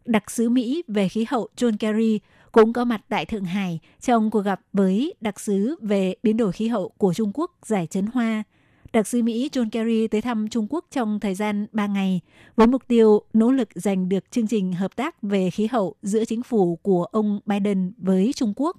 [0.05, 2.21] đặc sứ Mỹ về khí hậu John Kerry
[2.55, 6.53] cũng có mặt tại Thượng Hải trong cuộc gặp với đặc sứ về biến đổi
[6.53, 8.43] khí hậu của Trung Quốc Giải Trấn Hoa–
[8.95, 12.21] Đặc sứ Mỹ John Kerry tới thăm Trung Quốc trong thời gian 3 ngày
[12.57, 16.25] với mục tiêu nỗ lực giành được chương trình hợp tác về khí hậu giữa
[16.25, 18.77] chính phủ của ông Biden với Trung Quốc.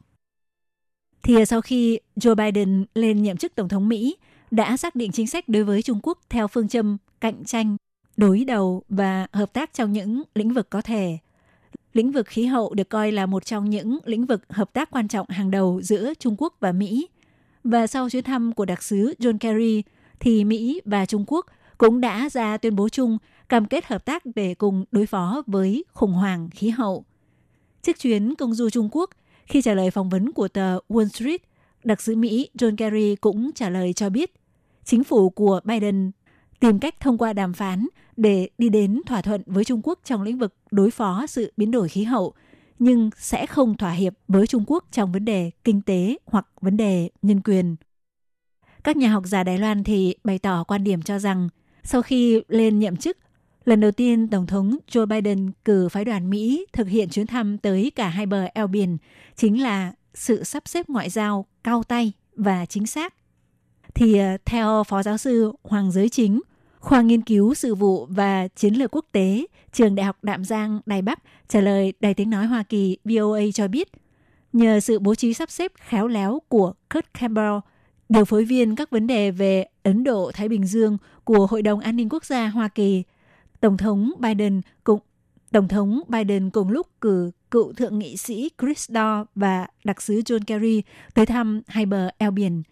[1.23, 4.17] Thì sau khi Joe Biden lên nhậm chức Tổng thống Mỹ,
[4.51, 7.77] đã xác định chính sách đối với Trung Quốc theo phương châm cạnh tranh,
[8.17, 11.17] đối đầu và hợp tác trong những lĩnh vực có thể.
[11.95, 15.07] Lĩnh vực khí hậu được coi là một trong những lĩnh vực hợp tác quan
[15.07, 17.07] trọng hàng đầu giữa Trung Quốc và Mỹ.
[17.63, 19.83] Và sau chuyến thăm của đặc sứ John Kerry,
[20.19, 21.45] thì Mỹ và Trung Quốc
[21.77, 23.17] cũng đã ra tuyên bố chung
[23.49, 27.05] cam kết hợp tác để cùng đối phó với khủng hoảng khí hậu.
[27.81, 29.09] Trước chuyến công du Trung Quốc,
[29.45, 31.41] khi trả lời phỏng vấn của tờ Wall Street,
[31.83, 34.33] đặc sứ Mỹ John Kerry cũng trả lời cho biết
[34.83, 36.11] chính phủ của Biden
[36.59, 37.87] tìm cách thông qua đàm phán
[38.17, 41.71] để đi đến thỏa thuận với Trung Quốc trong lĩnh vực đối phó sự biến
[41.71, 42.33] đổi khí hậu,
[42.79, 46.77] nhưng sẽ không thỏa hiệp với Trung Quốc trong vấn đề kinh tế hoặc vấn
[46.77, 47.75] đề nhân quyền.
[48.83, 51.49] Các nhà học giả Đài Loan thì bày tỏ quan điểm cho rằng
[51.83, 53.17] sau khi lên nhậm chức,
[53.65, 57.57] lần đầu tiên Tổng thống Joe Biden cử phái đoàn Mỹ thực hiện chuyến thăm
[57.57, 58.97] tới cả hai bờ eo biển
[59.35, 63.13] chính là sự sắp xếp ngoại giao cao tay và chính xác.
[63.95, 66.41] Thì ờ, theo Phó Giáo sư Hoàng Giới Chính,
[66.85, 70.79] khoa nghiên cứu sự vụ và chiến lược quốc tế, trường Đại học Đạm Giang,
[70.85, 73.87] Đài Bắc trả lời Đài tiếng nói Hoa Kỳ VOA cho biết,
[74.53, 77.55] nhờ sự bố trí sắp xếp khéo léo của Kurt Campbell–
[78.09, 81.79] điều phối viên các vấn đề về Ấn Độ Thái Bình Dương của Hội đồng
[81.79, 83.03] An ninh Quốc gia Hoa Kỳ,
[83.59, 84.99] Tổng thống Biden cũng
[85.51, 90.13] Tổng thống Biden cùng lúc cử cựu thượng nghị sĩ Chris Dodd và đặc sứ
[90.13, 90.83] John Kerry
[91.13, 92.63] tới thăm hai bờ eo biển.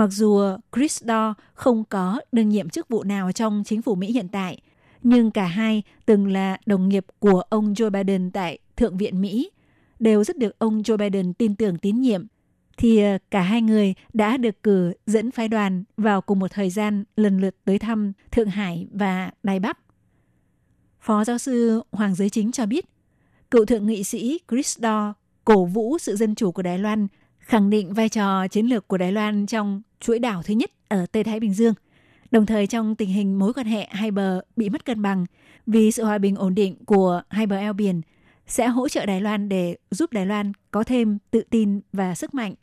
[0.00, 0.40] Mặc dù
[0.76, 4.60] Chris Dodd không có đương nhiệm chức vụ nào trong chính phủ Mỹ hiện tại,
[5.02, 9.50] nhưng cả hai từng là đồng nghiệp của ông Joe Biden tại Thượng viện Mỹ,
[9.98, 12.26] đều rất được ông Joe Biden tin tưởng tín nhiệm–
[12.80, 16.70] thì ờ, cả hai người đã được cử dẫn phái đoàn vào cùng một thời
[16.70, 19.78] gian lần lượt tới thăm Thượng Hải và Đài Bắc.
[21.00, 22.84] Phó giáo sư Hoàng Giới Chính cho biết,
[23.50, 27.06] cựu thượng nghị sĩ Chris Dodd cổ vũ sự dân chủ của Đài Loan,
[27.38, 31.06] khẳng định vai trò chiến lược của Đài Loan trong chuỗi đảo thứ nhất ở
[31.12, 31.74] Tây Thái Bình Dương.
[32.30, 35.26] Đồng thời trong tình hình mối quan hệ hai bờ bị mất cân bằng
[35.66, 38.00] vì sự hòa bình ổn định của hai bờ eo biển
[38.46, 42.34] sẽ hỗ trợ Đài Loan để giúp Đài Loan có thêm tự tin và sức
[42.34, 42.54] mạnh.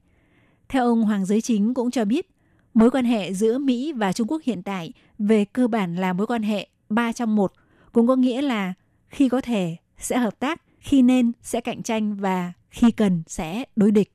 [0.70, 2.30] Theo ông Hoàng Giới Chính cũng cho biết,
[2.74, 6.28] mối quan hệ giữa Mỹ và Trung Quốc hiện tại về cơ bản là mối
[6.28, 7.54] quan hệ ba trong một,
[7.92, 8.74] cũng có nghĩa là
[9.08, 13.64] khi có thể sẽ hợp tác, khi nên sẽ cạnh tranh và khi cần sẽ
[13.76, 14.12] đối địch.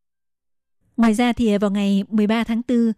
[0.96, 2.92] Ngoài ra thì vào ngày 13 tháng 4,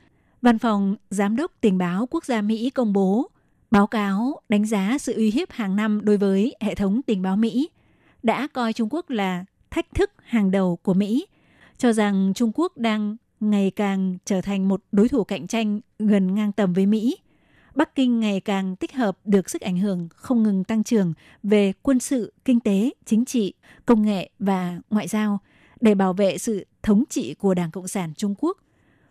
[0.45, 3.31] Văn phòng Giám đốc Tình báo Quốc gia Mỹ công bố
[3.71, 7.37] báo cáo đánh giá sự uy hiếp hàng năm đối với hệ thống tình báo
[7.37, 7.69] Mỹ
[8.23, 11.27] đã coi Trung Quốc là thách thức hàng đầu của Mỹ,
[11.79, 16.35] cho rằng Trung Quốc đang ngày càng trở thành một đối thủ cạnh tranh gần
[16.35, 17.17] ngang tầm với Mỹ.
[17.75, 21.73] Bắc Kinh ngày càng tích hợp được sức ảnh hưởng không ngừng tăng trưởng về
[21.83, 23.55] quân sự, kinh tế, chính trị,
[23.87, 25.39] công nghệ và ngoại giao
[25.81, 28.59] để bảo vệ sự thống trị của Đảng Cộng sản Trung Quốc.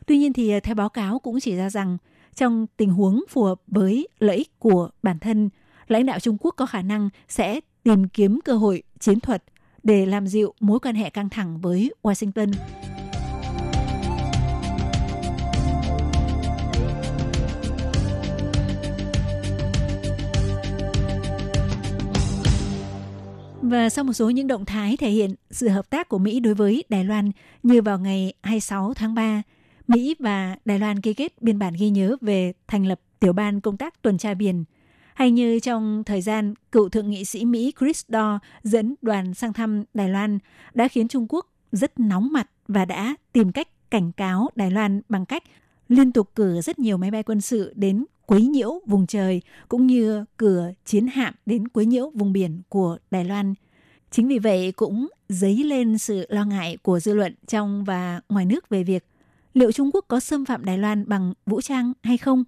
[0.07, 1.97] Tuy nhiên thì ờ, theo báo cáo cũng chỉ ra rằng
[2.35, 5.49] trong tình huống phù hợp với lợi ích của bản thân,
[5.87, 9.43] lãnh đạo Trung Quốc có khả năng sẽ tìm kiếm cơ hội chiến thuật
[9.83, 12.51] để làm dịu mối quan hệ căng thẳng với Washington.
[23.61, 26.53] Và sau một số những động thái thể hiện sự hợp tác của Mỹ đối
[26.53, 27.31] với Đài Loan
[27.63, 29.41] như vào ngày 26 tháng 3,
[29.87, 33.61] Mỹ và Đài Loan ký kết biên bản ghi nhớ về thành lập tiểu ban
[33.61, 34.63] công tác tuần tra biển.
[35.13, 39.53] Hay như trong thời gian cựu thượng nghị sĩ Mỹ Chris Dodd dẫn đoàn sang
[39.53, 40.39] thăm Đài Loan
[40.73, 45.01] đã khiến Trung Quốc rất nóng mặt và đã tìm cách cảnh cáo Đài Loan
[45.09, 45.43] bằng cách
[45.89, 49.87] liên tục cử rất nhiều máy bay quân sự đến quấy nhiễu vùng trời cũng
[49.87, 53.53] như cử chiến hạm đến quấy nhiễu vùng biển của Đài Loan.
[54.11, 58.45] Chính vì vậy cũng dấy lên sự lo ngại của dư luận trong và ngoài
[58.45, 59.05] nước về việc
[59.53, 62.43] liệu Trung Quốc có xâm phạm Đài Loan bằng vũ trang hay không?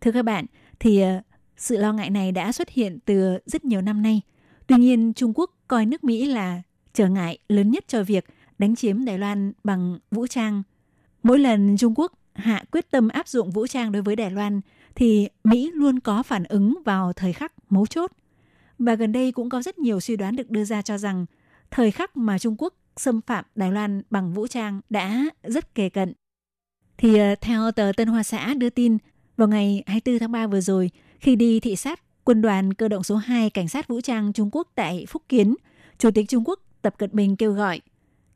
[0.00, 0.46] Thưa các bạn,
[0.80, 1.20] thì ờ,
[1.56, 4.20] sự lo ngại này đã xuất hiện từ rất nhiều năm nay.
[4.66, 6.62] Tuy nhiên, Trung Quốc coi nước Mỹ là
[6.94, 8.24] trở ngại lớn nhất cho việc
[8.58, 10.62] đánh chiếm Đài Loan bằng vũ trang.
[11.22, 14.60] Mỗi lần Trung Quốc hạ quyết tâm áp dụng vũ trang đối với Đài Loan,
[14.94, 18.12] thì Mỹ luôn có phản ứng vào thời khắc mấu chốt.
[18.78, 21.26] Và gần đây cũng có rất nhiều suy đoán được đưa ra cho rằng
[21.70, 25.88] thời khắc mà Trung Quốc xâm phạm Đài Loan bằng vũ trang đã rất kề
[25.88, 26.12] cận.
[26.98, 28.98] Thì ờ, theo tờ Tân Hoa Xã đưa tin,
[29.36, 30.90] vào ngày 24 tháng 3 vừa rồi,
[31.20, 34.48] khi đi thị sát quân đoàn cơ động số 2 cảnh sát vũ trang Trung
[34.52, 35.54] Quốc tại Phúc Kiến,
[35.98, 37.80] Chủ tịch Trung Quốc Tập Cận Bình kêu gọi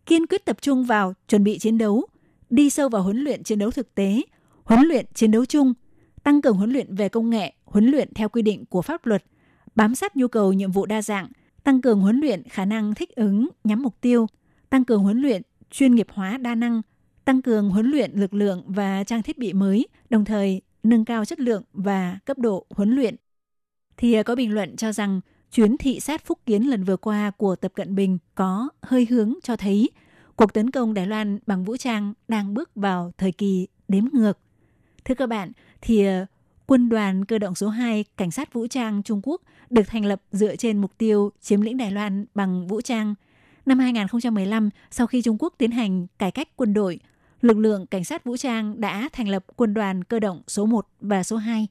[0.09, 2.07] kiên quyết tập trung vào chuẩn bị chiến đấu,
[2.51, 4.23] đi sâu vào huấn luyện chiến đấu thực tế,
[4.65, 5.75] huấn luyện chiến đấu chung,
[6.23, 9.25] tăng cường huấn luyện về công nghệ, huấn luyện theo quy định của pháp luật,
[9.75, 11.29] bám sát nhu cầu nhiệm vụ đa dạng,
[11.65, 14.27] tăng cường huấn luyện khả năng thích ứng nhắm mục tiêu,
[14.71, 16.83] tăng cường huấn luyện chuyên nghiệp hóa đa năng,
[17.25, 21.25] tăng cường huấn luyện lực lượng và trang thiết bị mới, đồng thời nâng cao
[21.25, 23.17] chất lượng và cấp độ huấn luyện.
[23.97, 25.21] Thì à, có bình luận cho rằng
[25.53, 29.35] chuyến thị sát Phúc Kiến lần vừa qua của Tập Cận Bình có hơi hướng
[29.43, 29.91] cho thấy
[30.37, 34.39] cuộc tấn công Đài Loan bằng vũ trang đang bước vào thời kỳ đếm ngược.
[35.05, 36.27] Thưa các bạn, thì à,
[36.67, 40.23] quân đoàn cơ động số 2 cảnh sát vũ trang Trung Quốc được thành lập
[40.33, 43.15] dựa trên mục tiêu chiếm lĩnh Đài Loan bằng vũ trang–
[43.69, 47.01] Năm 2015, sau khi Trung Quốc tiến hành cải cách quân đội,
[47.41, 50.87] lực lượng cảnh sát vũ trang đã thành lập quân đoàn cơ động số 1
[51.01, 51.67] và số 2.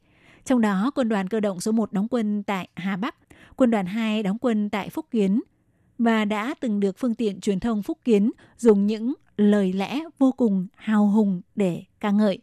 [0.45, 3.15] Trong đó, quân đoàn cơ động số 1 đóng quân tại Hà Bắc,
[3.55, 5.41] quân đoàn 2 đóng quân tại Phúc Kiến
[5.97, 10.31] và đã từng được phương tiện truyền thông Phúc Kiến dùng những lời lẽ vô
[10.31, 12.39] cùng hào hùng để ca ngợi.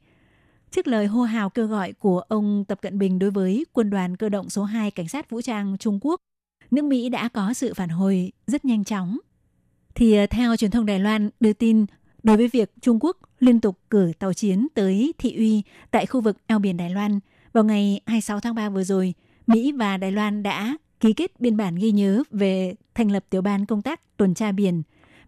[0.71, 4.17] Trước lời hô hào kêu gọi của ông Tập Cận Bình đối với quân đoàn
[4.17, 6.21] cơ động số 2 cảnh sát vũ trang Trung Quốc,
[6.71, 9.19] nước Mỹ đã có sự phản hồi rất nhanh chóng
[9.95, 11.87] thì ờ, theo truyền thông Đài Loan đưa tin,
[12.23, 16.21] đối với việc Trung Quốc liên tục cử tàu chiến tới thị uy tại khu
[16.21, 17.21] vực eo biển Đài Loan,
[17.53, 19.15] vào ngày 26 tháng 3 vừa rồi,
[19.47, 23.43] Mỹ và Đài Loan đã ký kết biên bản ghi nhớ về thành lập tiểu
[23.43, 24.83] ban công tác tuần tra biển.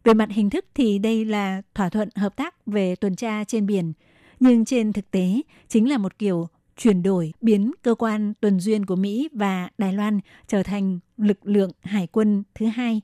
[0.05, 3.67] Về mặt hình thức thì đây là thỏa thuận hợp tác về tuần tra trên
[3.67, 3.93] biển,
[4.41, 8.87] nhưng trên thực tế chính là một kiểu chuyển đổi biến cơ quan tuần duyên
[8.87, 13.01] của Mỹ và Đài Loan trở thành lực lượng hải quân thứ hai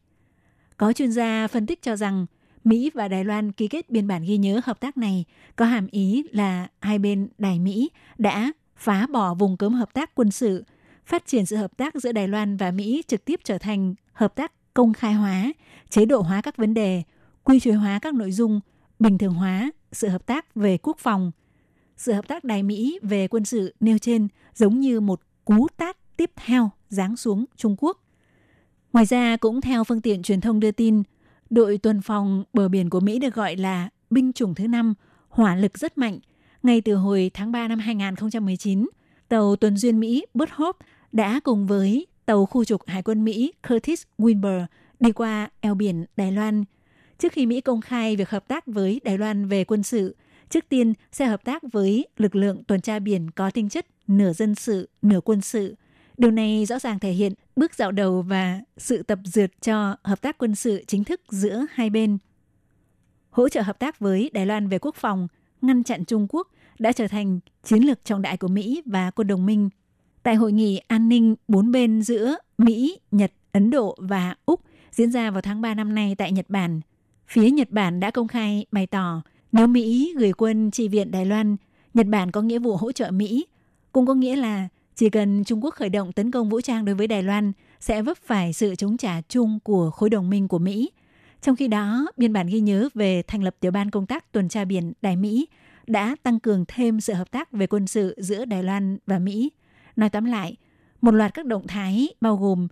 [0.76, 2.26] có chuyên gia phân tích cho rằng
[2.64, 5.24] Mỹ và Đài Loan ký kết biên bản ghi nhớ hợp tác này
[5.56, 10.14] có hàm ý là hai bên Đài Mỹ đã phá bỏ vùng cấm hợp tác
[10.14, 10.64] quân sự,
[11.06, 14.34] phát triển sự hợp tác giữa Đài Loan và Mỹ trực tiếp trở thành hợp
[14.34, 15.52] tác công khai hóa,
[15.90, 17.02] chế độ hóa các vấn đề,
[17.44, 18.60] quy chế hóa các nội dung
[18.98, 21.32] bình thường hóa sự hợp tác về quốc phòng.
[21.96, 26.16] Sự hợp tác Đài Mỹ về quân sự nêu trên giống như một cú tát
[26.16, 28.01] tiếp theo giáng xuống Trung Quốc.
[28.92, 31.02] Ngoài ra, cũng theo phương tiện truyền thông đưa tin,
[31.50, 34.94] đội tuần phòng bờ biển của Mỹ được gọi là binh chủng thứ năm,
[35.28, 36.18] hỏa lực rất mạnh.
[36.62, 38.88] Ngay từ hồi tháng 3 năm 2019,
[39.28, 43.52] tàu tuần duyên Mỹ Bud Hope đã cùng với tàu khu trục Hải quân Mỹ
[43.68, 44.66] Curtis Winber
[45.00, 46.64] đi qua eo biển Đài Loan.
[47.18, 50.16] Trước khi Mỹ công khai việc hợp tác với Đài Loan về quân sự,
[50.50, 54.32] trước tiên sẽ hợp tác với lực lượng tuần tra biển có tinh chất nửa
[54.32, 55.74] dân sự, nửa quân sự.
[56.18, 60.20] Điều này rõ ràng thể hiện bước dạo đầu và sự tập dượt cho hợp
[60.20, 62.18] tác quân sự chính thức giữa hai bên.
[63.30, 65.28] Hỗ trợ hợp tác với Đài Loan về quốc phòng,
[65.62, 66.48] ngăn chặn Trung Quốc
[66.78, 69.70] đã trở thành chiến lược trọng đại của Mỹ và quân đồng minh.
[70.22, 75.10] Tại hội nghị an ninh bốn bên giữa Mỹ, Nhật, Ấn Độ và Úc diễn
[75.10, 76.80] ra vào tháng 3 năm nay tại Nhật Bản,
[77.26, 79.22] phía Nhật Bản đã công khai bày tỏ
[79.52, 81.56] nếu Mỹ gửi quân chi viện Đài Loan,
[81.94, 83.46] Nhật Bản có nghĩa vụ hỗ trợ Mỹ,
[83.92, 86.94] cũng có nghĩa là chỉ cần Trung Quốc khởi động tấn công vũ trang đối
[86.94, 90.58] với Đài Loan sẽ vấp phải sự chống trả chung của khối đồng minh của
[90.58, 90.90] Mỹ.
[91.42, 94.48] Trong khi đó, biên bản ghi nhớ về thành lập tiểu ban công tác tuần
[94.48, 95.46] tra biển Đài Mỹ
[95.86, 99.50] đã tăng cường thêm sự hợp tác về quân sự giữa Đài Loan và Mỹ.
[99.96, 100.56] Nói tóm lại,
[101.00, 102.68] một loạt các động thái bao gồm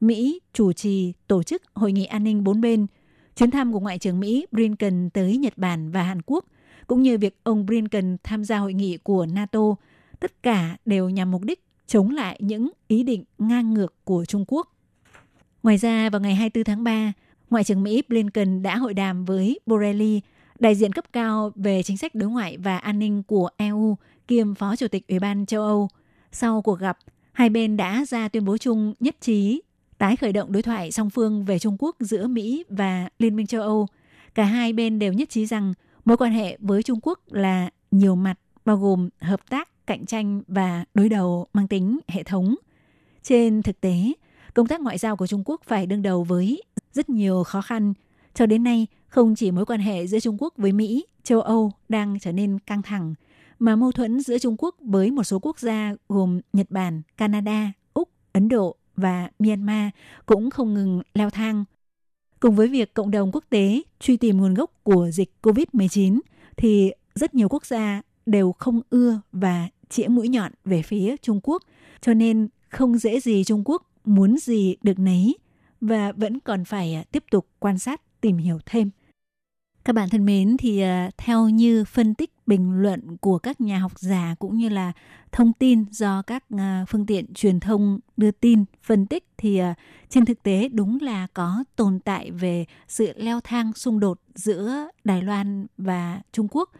[0.00, 2.86] Mỹ chủ trì tổ chức hội nghị an ninh bốn bên,
[3.36, 6.44] chuyến thăm của Ngoại trưởng Mỹ Blinken tới Nhật Bản và Hàn Quốc,
[6.86, 9.74] cũng như việc ông Blinken tham gia hội nghị của NATO,
[10.20, 14.44] tất cả đều nhằm mục đích chống lại những ý định ngang ngược của Trung
[14.48, 14.68] Quốc.
[15.62, 17.12] Ngoài ra, vào ngày 24 tháng 3,
[17.50, 20.20] Ngoại trưởng Mỹ Blinken đã hội đàm với Borrelli,
[20.58, 23.96] đại diện cấp cao về chính sách đối ngoại và an ninh của EU,
[24.28, 25.88] kiêm Phó Chủ tịch Ủy ban châu Âu.
[26.32, 26.98] Sau cuộc gặp,
[27.32, 29.62] hai bên đã ra tuyên bố chung nhất trí
[29.98, 33.46] tái khởi động đối thoại song phương về Trung Quốc giữa Mỹ và Liên minh
[33.46, 33.86] châu Âu.
[34.34, 35.74] Cả hai bên đều nhất trí rằng
[36.04, 40.42] mối quan hệ với Trung Quốc là nhiều mặt, bao gồm hợp tác, cạnh tranh
[40.48, 42.54] và đối đầu mang tính hệ thống.
[43.22, 44.12] Trên thực tế,
[44.54, 46.62] công tác ngoại giao của Trung Quốc phải đương đầu với
[46.92, 47.94] rất nhiều khó khăn.
[48.34, 51.72] Cho đến nay, không chỉ mối quan hệ giữa Trung Quốc với Mỹ, châu Âu
[51.88, 53.14] đang trở nên căng thẳng,
[53.58, 57.72] mà mâu thuẫn giữa Trung Quốc với một số quốc gia gồm Nhật Bản, Canada,
[57.94, 59.88] Úc, Ấn Độ và Myanmar
[60.26, 61.64] cũng không ngừng leo thang.
[62.40, 66.20] Cùng với việc cộng đồng quốc tế truy tìm nguồn gốc của dịch COVID-19
[66.56, 71.40] thì rất nhiều quốc gia đều không ưa và chĩa mũi nhọn về phía Trung
[71.42, 71.62] Quốc,
[72.00, 75.36] cho nên không dễ gì Trung Quốc muốn gì được nấy
[75.80, 78.90] và vẫn còn phải à, tiếp tục quan sát tìm hiểu thêm.
[79.84, 83.78] Các bạn thân mến thì à, theo như phân tích bình luận của các nhà
[83.78, 84.92] học giả cũng như là
[85.32, 89.60] thông tin do các à, phương tiện truyền thông đưa tin phân tích thì
[90.08, 94.88] trên thực tế đúng là có tồn tại về sự leo thang xung đột giữa
[95.04, 96.70] Đài Loan và Trung Quốc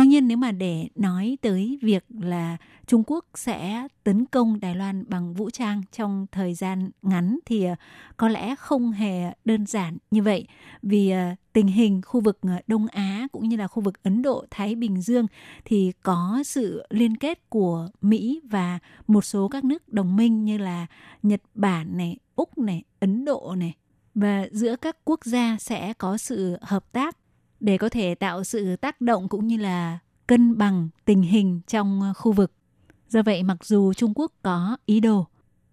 [0.00, 4.74] Tuy nhiên nếu mà để nói tới việc là Trung Quốc sẽ tấn công Đài
[4.74, 7.74] Loan bằng vũ trang trong thời gian ngắn thì ờ,
[8.16, 10.46] có lẽ không hề đơn giản như vậy.
[10.82, 14.22] Vì ờ, tình hình khu vực ờ, Đông Á cũng như là khu vực Ấn
[14.22, 15.26] Độ, Thái Bình Dương
[15.64, 20.58] thì có sự liên kết của Mỹ và một số các nước đồng minh như
[20.58, 20.86] là
[21.22, 23.74] Nhật Bản này, Úc này, Ấn Độ này.
[24.14, 27.16] Và giữa các quốc gia sẽ có sự hợp tác
[27.60, 32.02] để có thể tạo sự tác động cũng như là cân bằng tình hình trong
[32.02, 32.52] ờ, khu vực.
[33.08, 35.26] Do vậy mặc dù Trung Quốc có ý đồ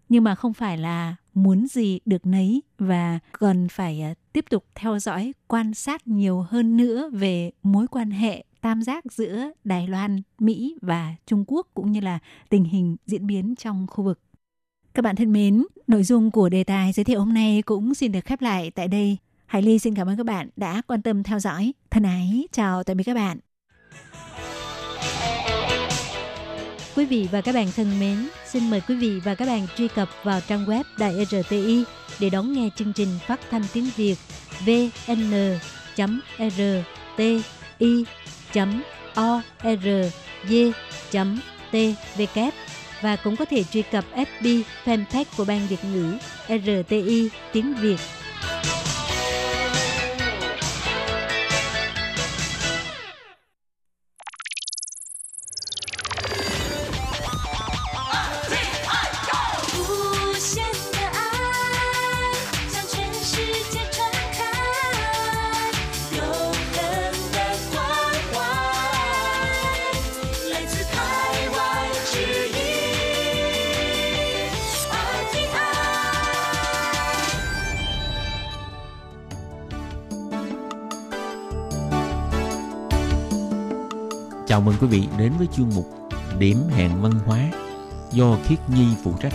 [0.09, 4.65] nhưng mà không phải là muốn gì được nấy và cần phải ờ, tiếp tục
[4.75, 9.88] theo dõi quan sát nhiều hơn nữa về mối quan hệ tam giác giữa Đài
[9.88, 12.19] Loan, Mỹ và Trung Quốc cũng như là
[12.49, 14.19] tình hình diễn biến trong khu vực.
[14.93, 18.11] Các bạn thân mến, nội dung của đề tài giới thiệu hôm nay cũng xin
[18.11, 19.17] được khép lại tại đây.
[19.47, 21.73] Hải Ly xin cảm ơn các bạn đã quan tâm theo dõi.
[21.89, 23.37] Thân ái, chào tạm biệt các bạn.
[26.95, 29.87] Quý vị và các bạn thân mến, xin mời quý vị và các bạn truy
[29.87, 31.83] cập vào trang web Đài RTI
[32.19, 34.15] để đón nghe chương trình phát thanh tiếng Việt
[34.65, 35.13] vn.rti.org.tvk
[43.01, 46.17] và cũng có thể truy cập FB fanpage của Ban Việt ngữ
[46.47, 47.99] RTI tiếng Việt
[84.68, 85.86] mừng quý vị đến với chuyên mục
[86.39, 87.39] Điểm hẹn văn hóa
[88.11, 89.34] do Khiết Nhi phụ trách.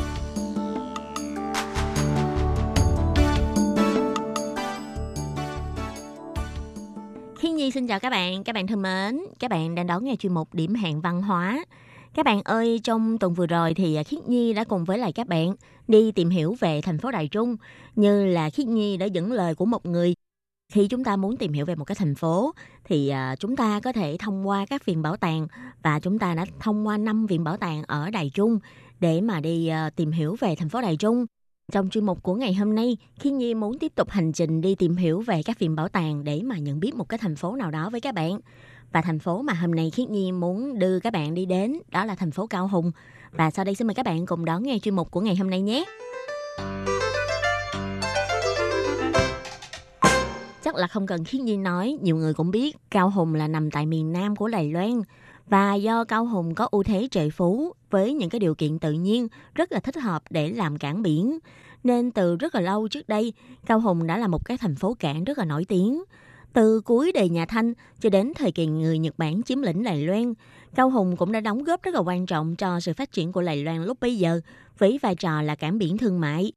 [7.38, 10.16] Khiết Nhi xin chào các bạn, các bạn thân mến, các bạn đang đón nghe
[10.16, 11.64] chuyên mục Điểm hẹn văn hóa.
[12.14, 15.12] Các bạn ơi, trong tuần vừa rồi thì à, Khiết Nhi đã cùng với lại
[15.12, 15.54] các bạn
[15.88, 17.56] đi tìm hiểu về thành phố Đài Trung,
[17.96, 20.14] như là Khiết Nhi đã dẫn lời của một người
[20.72, 22.52] khi chúng ta muốn tìm hiểu về một cái thành phố
[22.84, 25.46] thì à, chúng ta có thể thông qua các viện bảo tàng
[25.82, 28.58] và chúng ta đã thông qua năm viện bảo tàng ở Đài Trung
[29.00, 31.26] để mà đi à, tìm hiểu về thành phố Đài Trung.
[31.72, 34.74] Trong chuyên mục của ngày hôm nay, Khi Nhi muốn tiếp tục hành trình đi
[34.74, 37.56] tìm hiểu về các viện bảo tàng để mà nhận biết một cái thành phố
[37.56, 38.40] nào đó với các bạn.
[38.92, 42.04] Và thành phố mà hôm nay Khiết Nhi muốn đưa các bạn đi đến đó
[42.04, 42.92] là thành phố Cao Hùng.
[43.32, 45.50] Và sau đây xin mời các bạn cùng đón nghe chuyên mục của ngày hôm
[45.50, 45.84] nay nhé.
[50.72, 53.70] Chắc là không cần Khiết Nhi nói, nhiều người cũng biết Cao Hùng là nằm
[53.70, 55.02] tại miền Nam của Đài Loan.
[55.46, 58.92] Và do Cao Hùng có ưu thế trời phú với những cái điều kiện tự
[58.92, 61.38] nhiên rất là thích hợp để làm cảng biển.
[61.84, 63.32] Nên từ rất là lâu trước đây,
[63.66, 66.02] Cao Hùng đã là một cái thành phố cảng rất là nổi tiếng.
[66.52, 70.06] Từ cuối đời nhà Thanh cho đến thời kỳ người Nhật Bản chiếm lĩnh Đài
[70.06, 70.34] Loan,
[70.74, 73.42] Cao Hùng cũng đã đóng góp rất là quan trọng cho sự phát triển của
[73.42, 74.40] Đài Loan lúc bấy giờ
[74.78, 76.52] với vai trò là cảng biển thương mại.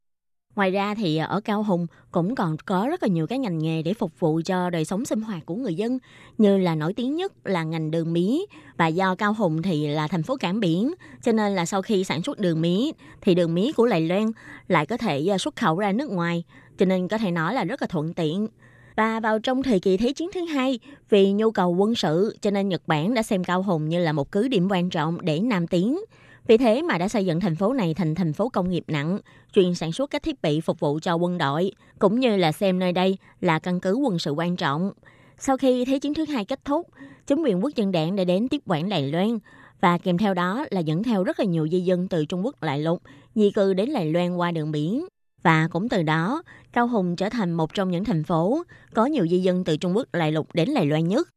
[0.56, 3.58] Ngoài ra thì à, ở Cao Hùng cũng còn có rất là nhiều cái ngành
[3.58, 6.00] nghề để phục vụ cho đời sống sinh hoạt của người dân
[6.38, 8.38] như là nổi tiếng nhất là ngành đường mía
[8.78, 10.94] và do Cao Hùng thì là thành phố cảng biển
[11.24, 12.92] cho nên là sau khi sản xuất đường mía
[13.22, 14.32] thì đường mía của lầy Loan
[14.68, 16.44] lại có thể à, xuất khẩu ra nước ngoài
[16.78, 18.48] cho nên có thể nói là rất là thuận tiện.
[18.96, 20.80] Và vào trong thời kỳ Thế chiến thứ hai,
[21.10, 24.12] vì nhu cầu quân sự cho nên Nhật Bản đã xem Cao Hùng như là
[24.12, 26.00] một cứ điểm quan trọng để Nam tiến.
[26.48, 29.20] Vì thế mà đã xây dựng thành phố này thành thành phố công nghiệp nặng,
[29.54, 32.80] chuyên sản xuất các thiết bị phục vụ cho quân đội, cũng như là xem
[32.80, 34.92] nơi đây là căn cứ quân sự quan trọng.
[35.38, 36.88] Sau khi Thế chiến thứ hai kết thúc,
[37.28, 39.40] chính quyền quốc dân đảng đã đến tiếp quản Đài Loan
[39.82, 42.64] và kèm theo đó là dẫn theo rất là nhiều di dân từ Trung Quốc
[42.64, 43.02] lại lục
[43.36, 45.06] di cư đến Đài Loan qua đường biển.
[45.44, 46.44] Và cũng từ đó,
[46.74, 49.96] Cao Hùng trở thành một trong những thành phố có nhiều di dân từ Trung
[49.96, 51.28] Quốc lại lục đến Đài Loan nhất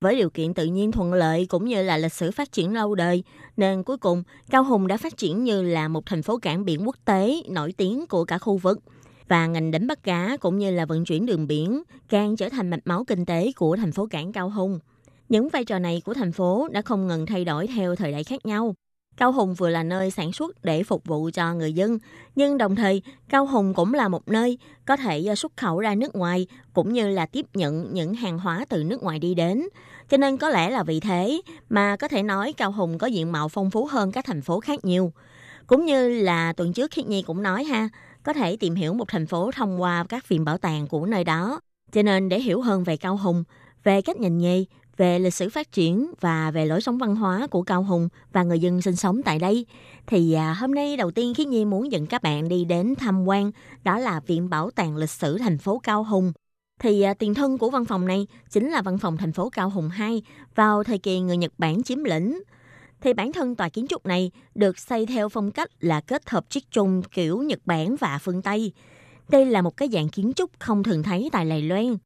[0.00, 2.94] với điều kiện tự nhiên thuận lợi cũng như là lịch sử phát triển lâu
[2.94, 3.22] đời,
[3.56, 6.86] nên cuối cùng Cao Hùng đã phát triển như là một thành phố cảng biển
[6.86, 8.78] quốc tế nổi tiếng của cả khu vực.
[9.28, 12.70] Và ngành đánh bắt cá cũng như là vận chuyển đường biển càng trở thành
[12.70, 14.78] mạch máu kinh tế của thành phố cảng Cao Hùng.
[15.28, 18.24] Những vai trò này của thành phố đã không ngừng thay đổi theo thời đại
[18.24, 18.74] khác nhau.
[19.18, 21.98] Cao Hùng vừa là nơi sản xuất để phục vụ cho người dân,
[22.36, 25.94] nhưng đồng thời Cao Hùng cũng là một nơi có thể ờ, xuất khẩu ra
[25.94, 29.62] nước ngoài cũng như là tiếp nhận những hàng hóa từ nước ngoài đi đến.
[30.08, 33.32] Cho nên có lẽ là vì thế mà có thể nói Cao Hùng có diện
[33.32, 35.12] mạo phong phú hơn các thành phố khác nhiều.
[35.66, 37.88] Cũng như là tuần trước Khiết Nhi cũng nói ha,
[38.22, 41.24] có thể tìm hiểu một thành phố thông qua các viện bảo tàng của nơi
[41.24, 41.60] đó.
[41.92, 43.44] Cho nên để hiểu hơn về Cao Hùng,
[43.84, 44.66] về cách nhìn nhì
[44.98, 48.42] về lịch sử phát triển và về lối sống văn hóa của Cao Hùng và
[48.42, 49.66] người dân sinh sống tại đây.
[50.06, 53.24] Thì à, hôm nay đầu tiên Khiết Nhi muốn dẫn các bạn đi đến tham
[53.24, 53.50] quan,
[53.84, 56.32] đó là Viện Bảo tàng Lịch sử thành phố Cao Hùng.
[56.80, 59.70] Thì à, tiền thân của văn phòng này chính là văn phòng thành phố Cao
[59.70, 60.22] Hùng 2
[60.54, 62.42] vào thời kỳ người Nhật Bản chiếm lĩnh.
[63.00, 66.50] Thì bản thân tòa kiến trúc này được xây theo phong cách là kết hợp
[66.50, 68.72] chiếc chung kiểu Nhật Bản và phương Tây.
[69.28, 71.96] Đây là một cái dạng kiến trúc không thường thấy tại Đài Loan.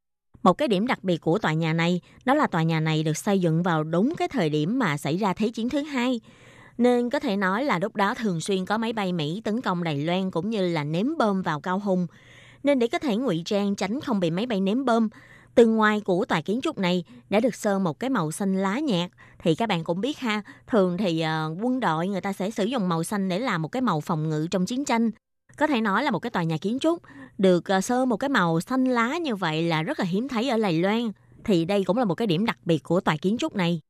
[0.42, 3.16] Một cái điểm đặc biệt của tòa nhà này đó là tòa nhà này được
[3.16, 6.20] xây dựng vào đúng cái thời điểm mà xảy ra Thế chiến thứ hai.
[6.78, 9.84] Nên có thể nói là lúc đó thường xuyên có máy bay Mỹ tấn công
[9.84, 12.06] Đài Loan cũng như là ném bom vào Cao Hùng.
[12.62, 15.08] Nên để có thể ngụy trang tránh không bị máy bay ném bom,
[15.54, 18.78] từ ngoài của tòa kiến trúc này đã được sơn một cái màu xanh lá
[18.78, 19.10] nhạt.
[19.38, 22.64] Thì các bạn cũng biết ha, thường thì uh, quân đội người ta sẽ sử
[22.64, 25.10] dụng màu xanh để làm một cái màu phòng ngự trong chiến tranh.
[25.56, 27.02] Có thể nói là một cái tòa nhà kiến trúc
[27.38, 30.48] được ờ, sơn một cái màu xanh lá như vậy là rất là hiếm thấy
[30.48, 31.12] ở Lài Loan.
[31.44, 33.80] Thì đây cũng là một cái điểm đặc biệt của tòa kiến trúc này.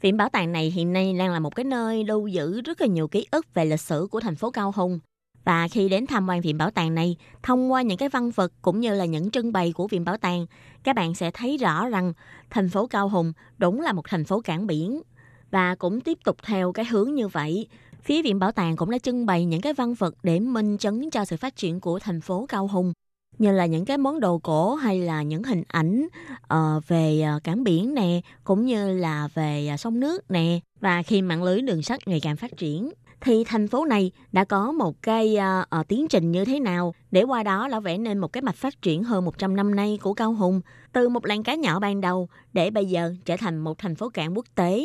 [0.00, 2.86] Viện bảo tàng này hiện nay đang là một cái nơi lưu giữ rất là
[2.86, 5.00] nhiều ký ức về lịch sử của thành phố Cao Hùng.
[5.44, 8.52] Và khi đến tham quan viện bảo tàng này, thông qua những cái văn vật
[8.62, 10.46] cũng như là những trưng bày của viện bảo tàng,
[10.82, 12.12] các bạn sẽ thấy rõ rằng
[12.50, 15.02] thành phố Cao Hùng đúng là một thành phố cảng biển.
[15.50, 17.68] Và cũng tiếp tục theo cái hướng như vậy,
[18.02, 21.10] phía viện bảo tàng cũng đã trưng bày những cái văn vật để minh chứng
[21.10, 22.92] cho sự phát triển của thành phố Cao Hùng
[23.38, 26.06] như là những cái món đồ cổ hay là những hình ảnh
[26.54, 31.02] uh, về ờ, cảng biển nè cũng như là về ờ, sông nước nè và
[31.02, 32.90] khi mạng lưới đường sắt ngày càng phát triển
[33.20, 35.36] thì thành phố này đã có một cái
[35.80, 38.56] uh, tiến trình như thế nào để qua đó đã vẽ nên một cái mạch
[38.56, 40.60] phát triển hơn 100 năm nay của Cao Hùng
[40.92, 44.08] từ một làng cá nhỏ ban đầu để bây giờ trở thành một thành phố
[44.08, 44.84] cảng quốc tế.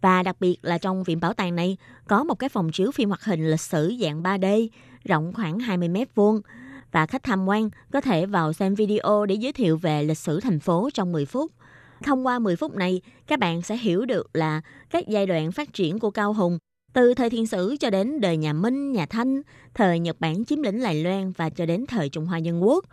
[0.00, 1.76] Và đặc biệt là trong viện bảo tàng này
[2.08, 4.68] có một cái phòng chiếu phim hoạt hình lịch sử dạng 3D
[5.04, 6.40] rộng khoảng 20 mét vuông
[6.92, 10.40] và khách tham quan có thể vào xem video để giới thiệu về lịch sử
[10.40, 11.52] thành phố trong 10 phút.
[12.02, 15.74] Thông qua 10 phút này, các bạn sẽ hiểu được là các giai đoạn phát
[15.74, 16.58] triển của Cao Hùng
[16.92, 19.42] từ thời thiên sử cho đến đời nhà Minh, nhà Thanh,
[19.74, 22.84] thời Nhật Bản chiếm lĩnh Lài Loan và cho đến thời Trung Hoa Dân Quốc.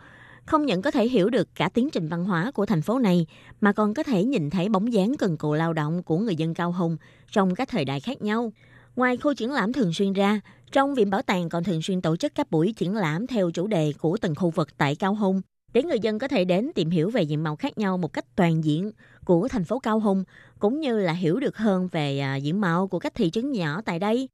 [0.46, 3.26] Không những có thể hiểu được cả tiến trình văn hóa của thành phố này,
[3.60, 6.54] mà còn có thể nhìn thấy bóng dáng cần cù lao động của người dân
[6.54, 6.96] Cao Hùng
[7.30, 8.52] trong các thời đại khác nhau.
[8.96, 10.40] Ngoài khu triển lãm thường xuyên ra,
[10.72, 13.66] trong viện bảo tàng còn thường xuyên tổ chức các buổi triển lãm theo chủ
[13.66, 15.42] đề của từng khu vực tại Cao Hùng
[15.72, 18.24] để người dân có thể đến tìm hiểu về diện mạo khác nhau một cách
[18.36, 18.90] toàn diện
[19.24, 20.24] của thành phố Cao Hùng
[20.58, 23.80] cũng như là hiểu được hơn về à, diện mạo của các thị trấn nhỏ
[23.84, 24.28] tại đây.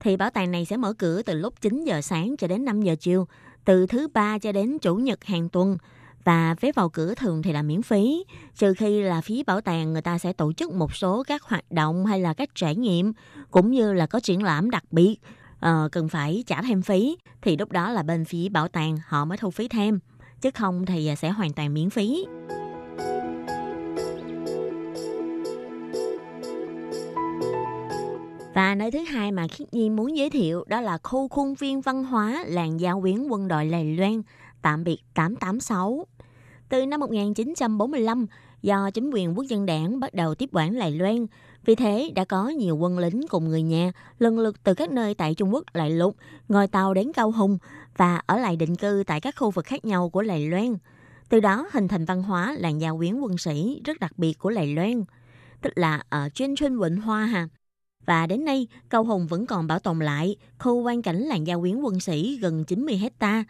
[0.00, 2.82] Thì bảo tàng này sẽ mở cửa từ lúc 9 giờ sáng cho đến 5
[2.82, 3.26] giờ chiều,
[3.68, 5.76] từ thứ ba cho đến chủ nhật hàng tuần
[6.24, 8.24] và vé vào cửa thường thì là miễn phí,
[8.56, 11.72] trừ khi là phí bảo tàng người ta sẽ tổ chức một số các hoạt
[11.72, 13.12] động hay là các trải nghiệm
[13.50, 15.16] cũng như là có triển lãm đặc biệt
[15.56, 19.24] uh, cần phải trả thêm phí thì lúc đó là bên phí bảo tàng họ
[19.24, 19.98] mới thu phí thêm
[20.40, 22.24] chứ không thì ờ, sẽ hoàn toàn miễn phí.
[28.58, 31.80] Và nơi thứ hai mà Khiết Nhi muốn giới thiệu đó là khu khuôn viên
[31.80, 34.22] văn hóa làng giao quyến quân đội Lài Loan,
[34.62, 36.06] tạm biệt 886.
[36.68, 38.26] Từ năm 1945,
[38.62, 41.26] do chính quyền quốc dân đảng bắt đầu tiếp quản Lài Loan,
[41.64, 45.14] vì thế đã có nhiều quân lính cùng người nhà lần lượt từ các nơi
[45.14, 46.16] tại Trung Quốc lại lục,
[46.48, 47.58] ngồi tàu đến Cao Hùng
[47.96, 50.76] và ở lại định cư tại các khu vực khác nhau của Lài Loan.
[51.28, 54.50] Từ đó hình thành văn hóa làng giao quyến quân sĩ rất đặc biệt của
[54.50, 55.04] Lài Loan,
[55.62, 57.48] tức là ở trên chuyên Vịnh Hoa ha.
[58.08, 61.60] Và đến nay, Cao Hùng vẫn còn bảo tồn lại khu quan cảnh làng giao
[61.60, 63.44] quyến quân sĩ gần 90 hecta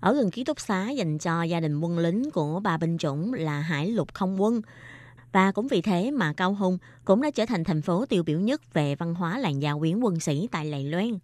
[0.00, 3.32] ở gần ký túc xá dành cho gia đình quân lính của bà binh chủng
[3.32, 4.60] là Hải lục không quân.
[5.32, 8.40] Và cũng vì thế mà Cao Hùng cũng đã trở thành thành phố tiêu biểu
[8.40, 11.18] nhất về văn hóa làng giao quyến quân sĩ tại Lài Loan.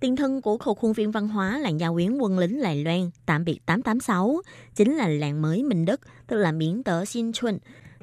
[0.00, 3.10] Tiền thân của khu khuôn viên văn hóa làng giao quyến quân lính Lài Loan
[3.26, 4.40] tạm biệt 886
[4.74, 7.58] chính là làng mới Minh Đức, tức là miễn tở Xin Xuân.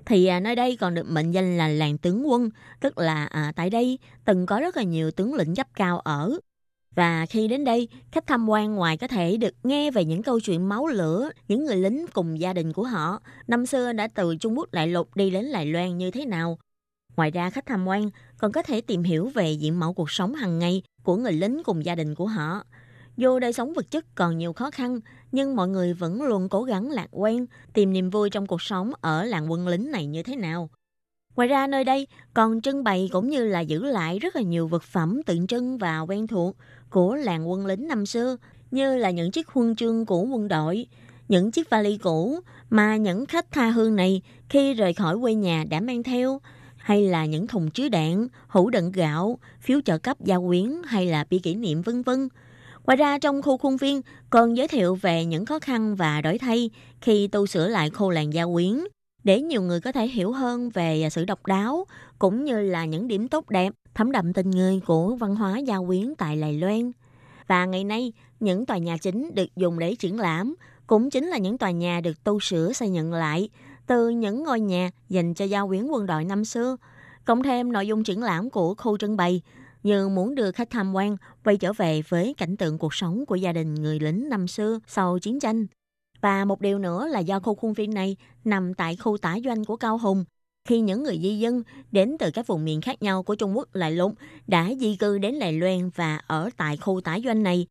[0.10, 2.49] Thì à, nơi đây còn được mệnh danh là làng tướng quân,
[2.80, 6.39] tức là à, tại đây từng có rất là nhiều tướng lĩnh cấp cao ở.
[6.95, 10.39] Và khi đến đây, khách tham quan ngoài có thể được nghe về những câu
[10.39, 14.36] chuyện máu lửa, những người lính cùng gia đình của họ, năm xưa đã từ
[14.36, 16.57] Trung Quốc đại lục đi đến Đài Loan như thế nào.
[17.16, 20.36] Ngoài ra, khách tham quan còn có thể tìm hiểu về diện mạo cuộc sống
[20.36, 22.64] hàng ngày của người lính cùng gia đình của họ.
[23.18, 24.99] Dù đời sống vật chất còn nhiều khó khăn,
[25.32, 28.91] nhưng mọi người vẫn luôn cố gắng lạc quan, tìm niềm vui trong cuộc sống
[29.01, 30.69] ở làng quân lính này như thế nào.
[31.36, 34.67] Ngoài ra nơi đây còn trưng bày cũng như là giữ lại rất là nhiều
[34.67, 36.55] vật phẩm tượng trưng và quen thuộc
[36.89, 38.38] của làng quân lính năm xưa,
[38.71, 40.88] như là những chiếc huân chương của quân đội,
[41.27, 45.65] những chiếc vali cũ mà những khách tha hương này khi rời khỏi quê nhà
[45.69, 46.41] đã mang theo,
[46.77, 51.05] hay là những thùng chứa đạn, hũ đựng gạo, phiếu trợ cấp gia quyến hay
[51.05, 52.30] là bia kỷ niệm vân vân.
[52.86, 56.38] Ngoài ra trong khu khuôn viên còn giới thiệu về những khó khăn và đổi
[56.38, 56.69] thay
[57.01, 58.80] khi tu sửa lại khu làng gia quyến
[59.23, 61.86] để nhiều người có thể hiểu hơn về sự độc đáo
[62.19, 65.77] cũng như là những điểm tốt đẹp thấm đậm tình người của văn hóa gia
[65.88, 66.91] quyến tại Lài Loan.
[67.47, 70.55] Và ngày nay, những tòa nhà chính được dùng để triển lãm
[70.88, 73.49] cũng chính là những tòa nhà được tu sửa xây dựng lại
[73.88, 76.77] từ những ngôi nhà dành cho gia quyến quân đội năm xưa,
[77.25, 79.41] cộng thêm nội dung triển lãm của khu trưng bày
[79.84, 81.17] như muốn đưa khách tham quan
[81.50, 84.80] quay trở về với cảnh tượng cuộc sống của gia đình người lính năm xưa
[84.88, 85.68] sau chiến tranh.
[86.22, 89.66] Và một điều nữa là do khu khuôn viên này nằm tại khu tả doanh
[89.66, 90.26] của Cao Hùng,
[90.68, 93.76] khi những người di dân đến từ các vùng miền khác nhau của Trung Quốc
[93.76, 94.14] lại lục
[94.47, 97.68] đã di cư đến Đài Loan và ở tại khu tả doanh này.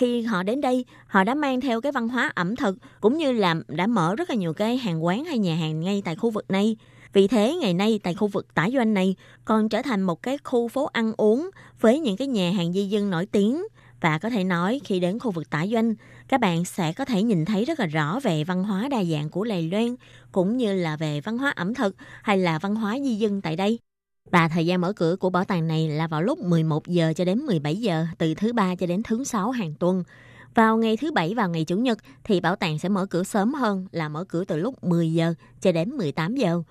[0.00, 3.32] Khi họ đến đây, họ đã mang theo cái văn hóa ẩm thực cũng như
[3.32, 6.30] là đã mở rất là nhiều cái hàng quán hay nhà hàng ngay tại khu
[6.30, 6.76] vực này.
[7.12, 10.38] Vì thế ngày nay tại khu vực tả doanh này còn trở thành một cái
[10.44, 11.50] khu phố ăn uống
[11.80, 13.62] với những cái nhà hàng di dân nổi tiếng
[14.00, 15.94] và có thể nói khi đến khu vực tả doanh,
[16.28, 19.30] các bạn sẽ có thể nhìn thấy rất là rõ về văn hóa đa dạng
[19.30, 19.96] của Lầy Loan,
[20.32, 23.56] cũng như là về văn hóa ẩm thực hay là văn hóa di dân tại
[23.56, 23.78] đây.
[24.30, 27.24] Và thời gian mở cửa của bảo tàng này là vào lúc 11 giờ cho
[27.24, 30.04] đến 17 giờ, từ thứ ba cho đến thứ sáu hàng tuần.
[30.54, 33.54] Vào ngày thứ bảy và ngày chủ nhật thì bảo tàng sẽ mở cửa sớm
[33.54, 36.62] hơn là mở cửa từ lúc 10 giờ cho đến 18 giờ.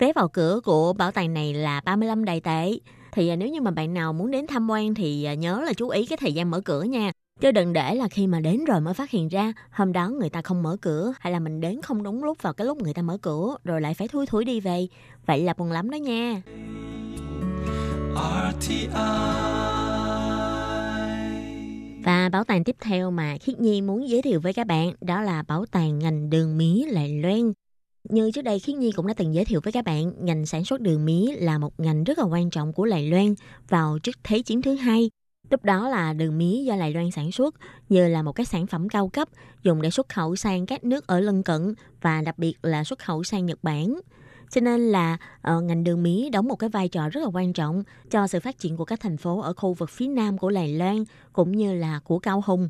[0.00, 2.78] Vé vào cửa của bảo tàng này là 35 đài tệ.
[3.12, 5.72] Thì à, nếu như mà bạn nào muốn đến tham quan thì à, nhớ là
[5.72, 7.12] chú ý cái thời gian mở cửa nha.
[7.40, 10.30] Chứ đừng để là khi mà đến rồi mới phát hiện ra hôm đó người
[10.30, 12.94] ta không mở cửa hay là mình đến không đúng lúc vào cái lúc người
[12.94, 14.86] ta mở cửa rồi lại phải thui thủi đi về.
[15.26, 16.42] Vậy là buồn lắm đó nha.
[18.60, 18.86] RTI
[22.04, 25.22] và bảo tàng tiếp theo mà Khiết Nhi muốn giới thiệu với các bạn đó
[25.22, 27.52] là bảo tàng ngành đường mía Lài Loan.
[28.08, 30.64] Như trước đây Khiết Nhi cũng đã từng giới thiệu với các bạn, ngành sản
[30.64, 33.34] xuất đường mía là một ngành rất là quan trọng của Lài Loan
[33.68, 35.10] vào trước Thế chiến thứ hai.
[35.50, 37.54] Lúc đó là đường mía do Lài Loan sản xuất
[37.88, 39.28] như là một cái sản phẩm cao cấp
[39.62, 42.98] dùng để xuất khẩu sang các nước ở lân cận và đặc biệt là xuất
[42.98, 44.00] khẩu sang Nhật Bản.
[44.50, 45.16] Cho nên là
[45.56, 48.40] uh, ngành đường mía đóng một cái vai trò rất là quan trọng cho sự
[48.40, 51.52] phát triển của các thành phố ở khu vực phía nam của Đài Loan cũng
[51.52, 52.68] như là của Cao Hùng.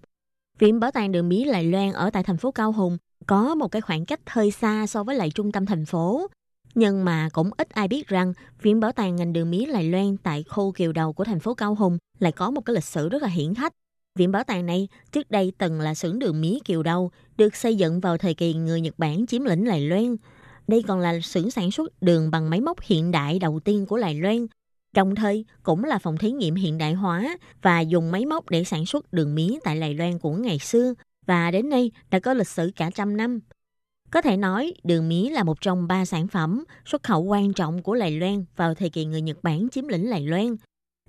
[0.59, 3.69] Viện Bảo tàng Đường Mía Đài Loan ở tại thành phố Cao Hùng có một
[3.69, 6.27] cái khoảng cách hơi xa so với lại trung tâm thành phố.
[6.75, 10.17] Nhưng mà cũng ít ai biết rằng Viện Bảo tàng ngành đường mía Lài Loan
[10.17, 13.09] tại khu kiều đầu của thành phố Cao Hùng lại có một cái lịch sử
[13.09, 13.73] rất là hiển hách.
[14.19, 17.77] Viện bảo tàng này trước đây từng là xưởng đường mía kiều đầu, được xây
[17.77, 20.17] dựng vào thời kỳ người Nhật Bản chiếm lĩnh Lài Loan.
[20.69, 23.97] Đây còn là xưởng sản xuất đường bằng máy móc hiện đại đầu tiên của
[23.97, 24.47] Lài Loan.
[24.95, 28.65] Đồng thời cũng là phòng thí nghiệm hiện đại hóa và dùng máy móc để
[28.65, 30.95] sản xuất đường mía tại Lài Loan của ngày xưa
[31.31, 33.41] và đến nay đã có lịch sử cả trăm năm.
[34.11, 37.83] Có thể nói, đường mía là một trong ba sản phẩm xuất khẩu quan trọng
[37.83, 40.57] của Đài Loan vào thời kỳ người Nhật Bản chiếm lĩnh Đài Loan.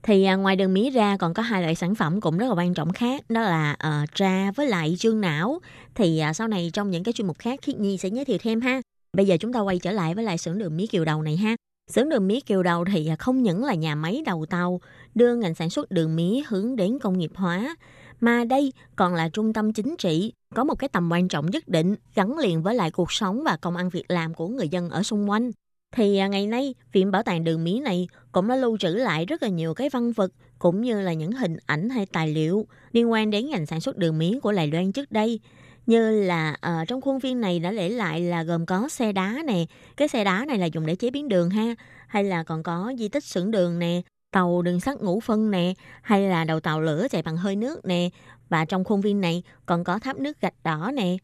[0.03, 2.55] Thì à, ngoài đường mía ra còn có hai loại sản phẩm cũng rất là
[2.55, 5.59] quan trọng khác, đó là à, trà với lại chương não.
[5.95, 8.37] Thì à, sau này trong những cái chuyên mục khác Khiết Nhi sẽ giới thiệu
[8.41, 8.81] thêm ha.
[9.17, 11.37] Bây giờ chúng ta quay trở lại với lại xưởng đường mía kiều đầu này
[11.37, 11.55] ha.
[11.91, 14.81] Xưởng đường mía kiều đầu thì à, không những là nhà máy đầu tàu
[15.15, 17.75] đưa ngành sản xuất đường mía hướng đến công nghiệp hóa,
[18.21, 21.67] mà đây còn là trung tâm chính trị, có một cái tầm quan trọng nhất
[21.67, 24.89] định gắn liền với lại cuộc sống và công ăn việc làm của người dân
[24.89, 25.51] ở xung quanh.
[25.95, 29.25] Thì à, ngày nay, Viện Bảo tàng Đường Mỹ này cũng đã lưu trữ lại
[29.25, 32.67] rất là nhiều cái văn vật cũng như là những hình ảnh hay tài liệu
[32.91, 35.39] liên quan đến ngành sản xuất đường mía của Đài Loan trước đây
[35.85, 39.43] như là uh, trong khuôn viên này đã để lại là gồm có xe đá
[39.47, 39.65] nè
[39.97, 41.75] cái xe đá này là dùng để chế biến đường ha
[42.07, 44.01] hay là còn có di tích xưởng đường nè
[44.31, 47.85] tàu đường sắt ngũ phân nè, hay là đầu tàu lửa chạy bằng hơi nước
[47.85, 48.09] nè,
[48.49, 51.17] và trong khuôn viên này còn có tháp nước gạch đỏ nè.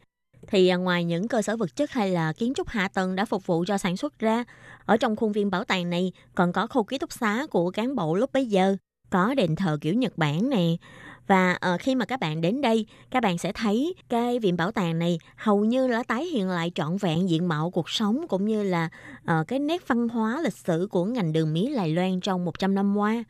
[0.47, 3.25] Thì à, ngoài những cơ sở vật chất hay là kiến trúc hạ tầng đã
[3.25, 4.43] phục vụ cho sản xuất ra,
[4.85, 7.95] ở trong khuôn viên bảo tàng này còn có khu ký túc xá của cán
[7.95, 8.75] bộ lúc bấy giờ,
[9.09, 10.75] có đền thờ kiểu Nhật Bản nè,
[11.27, 14.71] và uh, khi mà các bạn đến đây các bạn sẽ thấy cái viện bảo
[14.71, 18.45] tàng này hầu như là tái hiện lại trọn vẹn diện mạo cuộc sống cũng
[18.45, 18.89] như là
[19.21, 22.75] uh, cái nét văn hóa lịch sử của ngành đường mía Đài Loan trong 100
[22.75, 23.23] năm qua.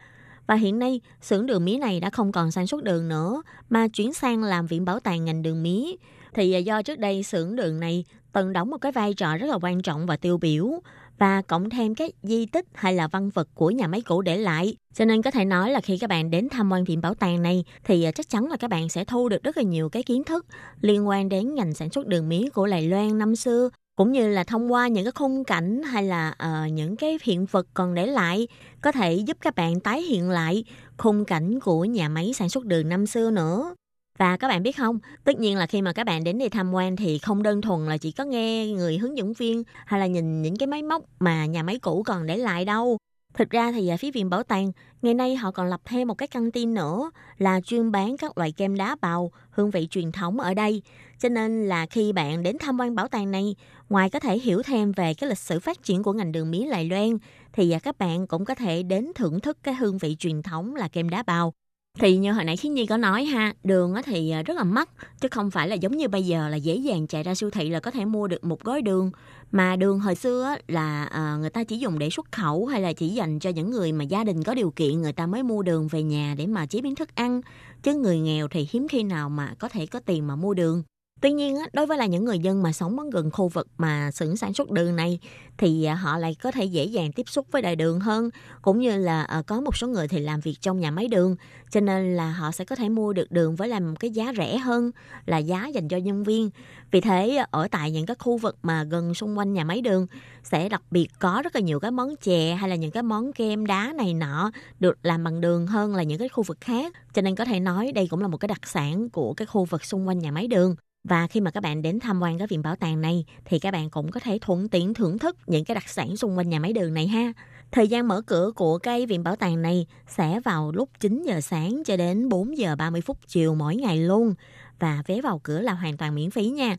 [0.47, 3.87] Và hiện nay, xưởng đường mía này đã không còn sản xuất đường nữa, mà
[3.87, 5.91] chuyển sang làm viện bảo tàng ngành đường mía.
[6.33, 9.47] Thì ờ, do trước đây xưởng đường này từng đóng một cái vai trò rất
[9.47, 10.81] là quan trọng và tiêu biểu,
[11.18, 14.38] và cộng thêm các di tích hay là văn vật của nhà máy cũ để
[14.38, 14.76] lại.
[14.93, 17.41] Cho nên có thể nói là khi các bạn đến tham quan viện bảo tàng
[17.41, 20.03] này thì à, chắc chắn là các bạn sẽ thu được rất là nhiều cái
[20.03, 20.45] kiến thức
[20.82, 24.28] liên quan đến ngành sản xuất đường mía của Đài Loan năm xưa cũng như
[24.28, 27.93] là thông qua những cái khung cảnh hay là uh, những cái hiện vật còn
[27.93, 28.47] để lại
[28.82, 30.63] có thể giúp các bạn tái hiện lại
[30.97, 33.76] khung cảnh của nhà máy sản xuất đường năm xưa nữa.
[34.18, 36.74] Và các bạn biết không, tất nhiên là khi mà các bạn đến đây tham
[36.74, 40.07] quan thì không đơn thuần là chỉ có nghe người hướng dẫn viên hay là
[40.07, 42.97] nhìn những cái máy móc mà nhà máy cũ còn để lại đâu.
[43.34, 46.13] Thực ra thì ở phía viện bảo tàng, ngày nay họ còn lập thêm một
[46.13, 50.11] cái căng tin nữa là chuyên bán các loại kem đá bào, hương vị truyền
[50.11, 50.82] thống ở đây.
[51.20, 53.55] Cho nên là khi bạn đến tham quan bảo tàng này,
[53.89, 56.65] ngoài có thể hiểu thêm về cái lịch sử phát triển của ngành đường mía
[56.65, 57.18] lài Loan,
[57.53, 60.76] thì à, các bạn cũng có thể đến thưởng thức cái hương vị truyền thống
[60.76, 61.53] là kem đá bào
[61.99, 64.89] thì như hồi nãy Khiến Nhi có nói ha, đường thì à, rất là mắc,
[65.21, 67.69] chứ không phải là giống như bây giờ là dễ dàng chạy ra siêu thị
[67.69, 69.11] là có thể mua được một gói đường.
[69.51, 72.93] Mà đường hồi xưa là à, người ta chỉ dùng để xuất khẩu hay là
[72.93, 75.61] chỉ dành cho những người mà gia đình có điều kiện người ta mới mua
[75.61, 77.41] đường về nhà để mà chế biến thức ăn.
[77.83, 80.83] Chứ người nghèo thì hiếm khi nào mà có thể có tiền mà mua đường.
[81.22, 84.11] Tuy nhiên, đối với là những người dân mà sống ở gần khu vực mà
[84.11, 85.20] xưởng sản xuất đường này
[85.57, 88.30] thì à, họ lại có thể dễ dàng tiếp xúc với đại đường hơn
[88.61, 91.36] cũng như là à, có một số người thì làm việc trong nhà máy đường.
[91.72, 94.57] Cho nên là họ sẽ có thể mua được đường với làm cái giá rẻ
[94.57, 94.91] hơn
[95.26, 96.49] là giá dành cho nhân viên.
[96.91, 99.82] Vì thế à, ở tại những cái khu vực mà gần xung quanh nhà máy
[99.82, 100.07] đường
[100.43, 103.34] sẽ đặc biệt có rất là nhiều cái món chè hay là những cái món
[103.34, 106.93] kem đá này nọ được làm bằng đường hơn là những cái khu vực khác.
[107.13, 109.65] Cho nên có thể nói đây cũng là một cái đặc sản của cái khu
[109.65, 110.76] vực xung quanh nhà máy đường
[111.08, 113.72] và khi mà các bạn đến tham quan cái viện bảo tàng này thì các
[113.72, 116.60] bạn cũng có thể thuận tiện thưởng thức những cái đặc sản xung quanh nhà
[116.60, 117.34] máy đường này ha.
[117.72, 121.41] Thời gian mở cửa của cái viện bảo tàng này sẽ vào lúc 9 giờ
[121.41, 124.34] sáng cho đến 4 giờ 30 phút chiều mỗi ngày luôn.
[124.80, 126.78] Và vé vào cửa là hoàn toàn miễn phí nha.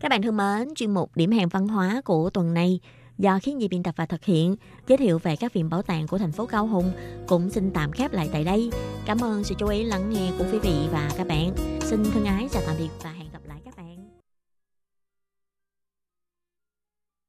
[0.00, 2.80] Các bạn thân mến, chuyên mục điểm hẹn văn hóa của tuần này
[3.18, 4.56] do khiến Nhi biên tập và thực hiện
[4.88, 6.92] giới thiệu về các viện bảo tàng của thành phố Cao Hùng
[7.26, 8.70] cũng xin tạm khép lại tại đây.
[9.06, 11.52] Cảm ơn sự chú ý lắng nghe của quý vị và các bạn.
[11.80, 13.27] Xin thân ái chào tạm biệt và hẹn